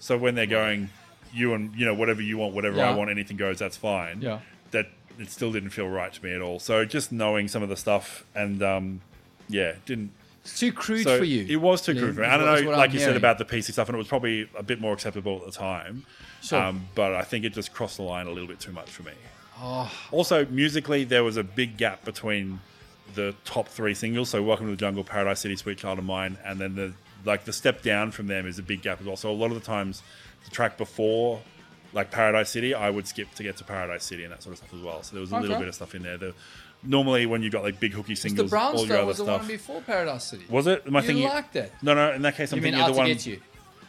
[0.00, 0.90] So when they're going,
[1.32, 3.58] you and you know whatever you want, whatever I want, anything goes.
[3.58, 4.20] That's fine.
[4.20, 4.40] Yeah.
[4.72, 6.58] That it still didn't feel right to me at all.
[6.58, 9.00] So just knowing some of the stuff and um,
[9.48, 10.12] yeah, didn't
[10.42, 11.46] It's too crude so for you.
[11.48, 12.26] It was too crude for me.
[12.26, 14.08] I don't what- know, like I'm you said about the PC stuff, and it was
[14.08, 16.06] probably a bit more acceptable at the time.
[16.42, 16.60] Sure.
[16.60, 19.02] Um, but I think it just crossed the line a little bit too much for
[19.02, 19.12] me.
[19.62, 22.60] Oh, Also, musically, there was a big gap between
[23.14, 24.30] the top three singles.
[24.30, 26.92] So, "Welcome to the Jungle," "Paradise City," "Sweet Child of Mine," and then the
[27.26, 29.16] like the step down from them is a big gap as well.
[29.16, 30.02] So, a lot of the times,
[30.44, 31.42] the track before,
[31.92, 34.58] like "Paradise City," I would skip to get to "Paradise City" and that sort of
[34.58, 35.02] stuff as well.
[35.02, 36.16] So, there was a little bit of stuff in there.
[36.16, 36.32] The,
[36.82, 38.18] normally, when you've got like big hooky Mr.
[38.18, 39.48] singles, all your Brownstone other was the one stuff.
[39.48, 40.44] before Paradise City.
[40.48, 40.84] Was it?
[40.86, 41.28] Am I you thinking?
[41.28, 41.82] like that?
[41.82, 42.12] No, no.
[42.12, 43.06] In that case, I'm You thinking out of to the one.
[43.08, 43.40] get you?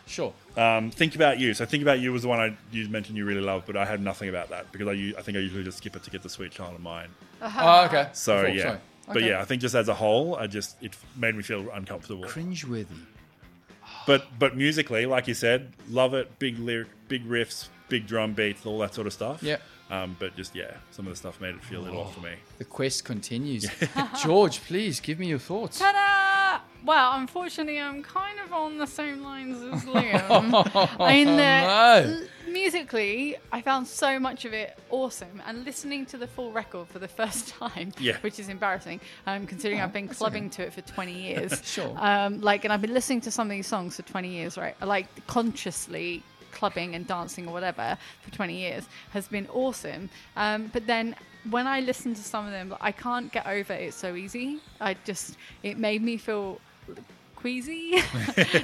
[0.07, 0.33] Sure.
[0.57, 1.53] Um, think about you.
[1.53, 3.85] So think about you was the one I you mentioned you really love, but I
[3.85, 6.29] had nothing about that because I think I usually just skip it to get the
[6.29, 7.07] sweet child of mine.
[7.41, 8.09] Oh, okay.
[8.13, 8.77] So Before, yeah, sorry.
[9.07, 9.29] but Okay.
[9.29, 12.25] yeah, I think just as a whole, I just it made me feel uncomfortable.
[12.25, 12.87] Cringeworthy.
[14.07, 16.39] But but musically, like you said, love it.
[16.39, 19.41] Big lyric, big riffs, big drum beats, all that sort of stuff.
[19.43, 19.57] Yeah.
[19.91, 22.21] Um, but just yeah, some of the stuff made it feel a little off for
[22.21, 22.31] me.
[22.59, 23.67] The quest continues.
[24.23, 25.79] George, please give me your thoughts.
[25.79, 26.63] Ta-da!
[26.85, 30.97] Well, unfortunately, I'm kind of on the same lines as Liam.
[30.99, 32.21] I mean, the, no.
[32.21, 36.87] l- musically, I found so much of it awesome, and listening to the full record
[36.87, 38.17] for the first time, Yeah.
[38.21, 41.61] which is embarrassing, um, considering I've been clubbing to it for 20 years.
[41.65, 41.93] Sure.
[41.99, 44.75] Um, like, and I've been listening to some of these songs for 20 years, right?
[44.81, 50.09] Like consciously clubbing and dancing or whatever for 20 years has been awesome.
[50.35, 51.15] Um, but then
[51.49, 54.59] when I listen to some of them, I can't get over it so easy.
[54.79, 56.59] I just it made me feel
[57.35, 57.93] queasy.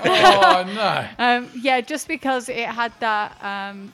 [0.06, 1.08] oh no.
[1.18, 3.44] um, yeah, just because it had that.
[3.44, 3.94] Um,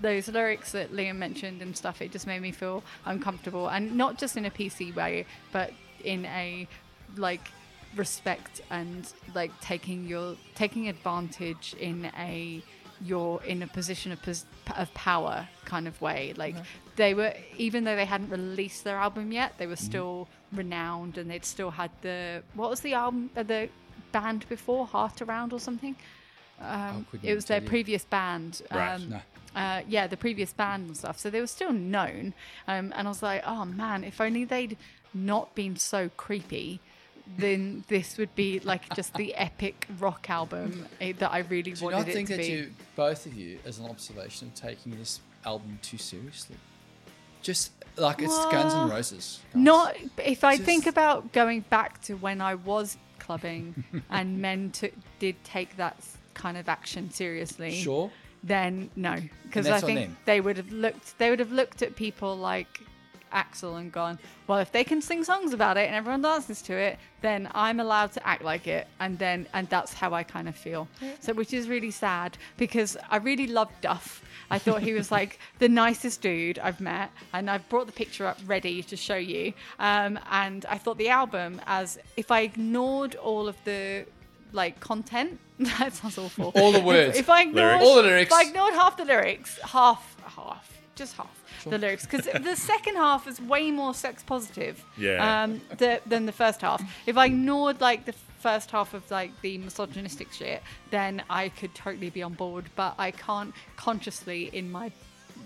[0.00, 4.18] those lyrics that Liam mentioned and stuff, it just made me feel uncomfortable, and not
[4.18, 5.72] just in a PC way, but
[6.02, 6.66] in a
[7.16, 7.50] like
[7.96, 12.62] respect and like taking your taking advantage in a
[13.02, 14.44] you're in a position of, pos-
[14.76, 16.54] of power kind of way like
[16.96, 21.30] they were even though they hadn't released their album yet they were still renowned and
[21.30, 23.68] they'd still had the what was the album uh, the
[24.12, 25.96] band before heart around or something
[26.60, 27.66] um, couldn't it was their you.
[27.66, 28.94] previous band Right.
[28.94, 29.20] um, No.
[29.56, 31.18] uh, yeah, the previous band and stuff.
[31.18, 32.32] So they were still known.
[32.68, 34.76] Um, and I was like, oh man, if only they'd
[35.12, 36.80] not been so creepy,
[37.38, 41.70] then this would be like just the epic rock album eh, that I really Do
[41.70, 42.52] you wanted not it think to that be.
[42.52, 46.56] you, both of you, as an observation, of taking this album too seriously?
[47.42, 49.40] Just like it's Guns N' Roses.
[49.52, 49.62] guys.
[49.62, 54.92] Not if I think about going back to when I was clubbing and men took
[55.18, 55.96] did take that
[56.34, 57.72] kind of action seriously.
[57.72, 58.10] Sure.
[58.42, 60.16] Then no, because I think them.
[60.26, 61.16] they would have looked.
[61.18, 62.80] They would have looked at people like
[63.34, 66.74] Axl and gone, well, if they can sing songs about it and everyone dances to
[66.74, 70.48] it, then I'm allowed to act like it, and then and that's how I kind
[70.48, 70.88] of feel.
[71.20, 74.22] So, which is really sad because I really loved Duff.
[74.50, 78.26] I thought he was like the nicest dude I've met, and I've brought the picture
[78.26, 79.52] up ready to show you.
[79.78, 84.06] Um, and I thought the album, as if I ignored all of the
[84.52, 86.52] like content, that sounds awful.
[86.54, 87.16] All the words.
[87.16, 87.84] If, if I ignored Lyrics.
[87.84, 88.32] All the lyrics.
[88.32, 92.96] if I ignored half the lyrics, half, half, just half the lyrics, because the second
[92.96, 94.84] half is way more sex positive.
[94.96, 95.42] Yeah.
[95.44, 96.82] Um, the, than the first half.
[97.06, 101.74] If I ignored like the first half of like the misogynistic shit, then I could
[101.74, 102.66] totally be on board.
[102.76, 104.92] But I can't consciously, in my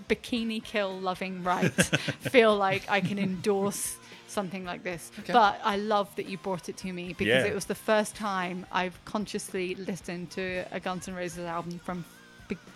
[0.09, 3.97] bikini kill loving right, feel like I can endorse
[4.27, 5.11] something like this.
[5.27, 7.45] But I love that you brought it to me because Yeah.
[7.45, 12.05] it was the first time I've consciously listened to a Guns N' Roses album from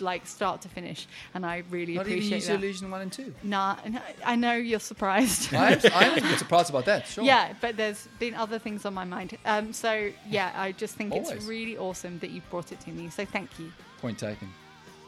[0.00, 2.54] like start to finish, and I really Not even appreciate Use that.
[2.56, 3.34] Illusion 1 and 2.
[3.42, 5.54] Nah, no, I know you're surprised.
[5.54, 7.24] I am, I am a bit surprised about that, sure.
[7.24, 9.36] Yeah, but there's been other things on my mind.
[9.44, 11.30] Um, so yeah, I just think Always.
[11.30, 13.08] it's really awesome that you brought it to me.
[13.10, 13.72] So thank you.
[14.00, 14.48] Point taken.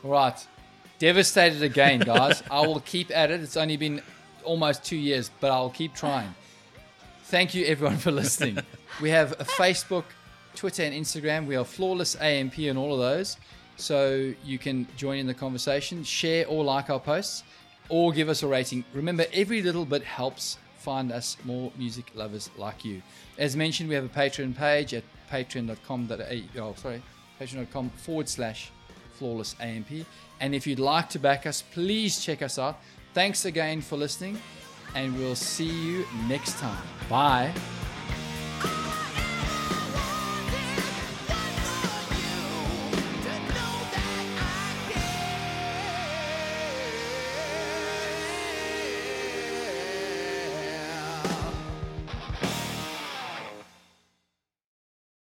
[0.03, 0.47] All right.
[0.99, 2.43] Devastated again, guys.
[2.51, 3.41] I will keep at it.
[3.41, 4.01] It's only been
[4.45, 6.35] almost two years, but I'll keep trying.
[7.25, 8.59] Thank you, everyone, for listening.
[9.01, 10.05] We have a Facebook,
[10.55, 11.47] Twitter, and Instagram.
[11.47, 13.37] We are Flawless AMP and all of those.
[13.77, 17.43] So you can join in the conversation, share or like our posts,
[17.89, 18.85] or give us a rating.
[18.93, 23.03] Remember, every little bit helps find us more music lovers like you.
[23.39, 26.09] As mentioned, we have a Patreon page at patreon.com.
[26.59, 27.03] Oh, sorry,
[27.41, 28.71] patreon.com forward slash
[29.15, 30.07] flawless AMP.
[30.41, 32.81] And if you'd like to back us, please check us out.
[33.15, 34.39] Thanks again for listening,
[34.95, 36.83] and we'll see you next time.
[37.09, 37.53] Bye.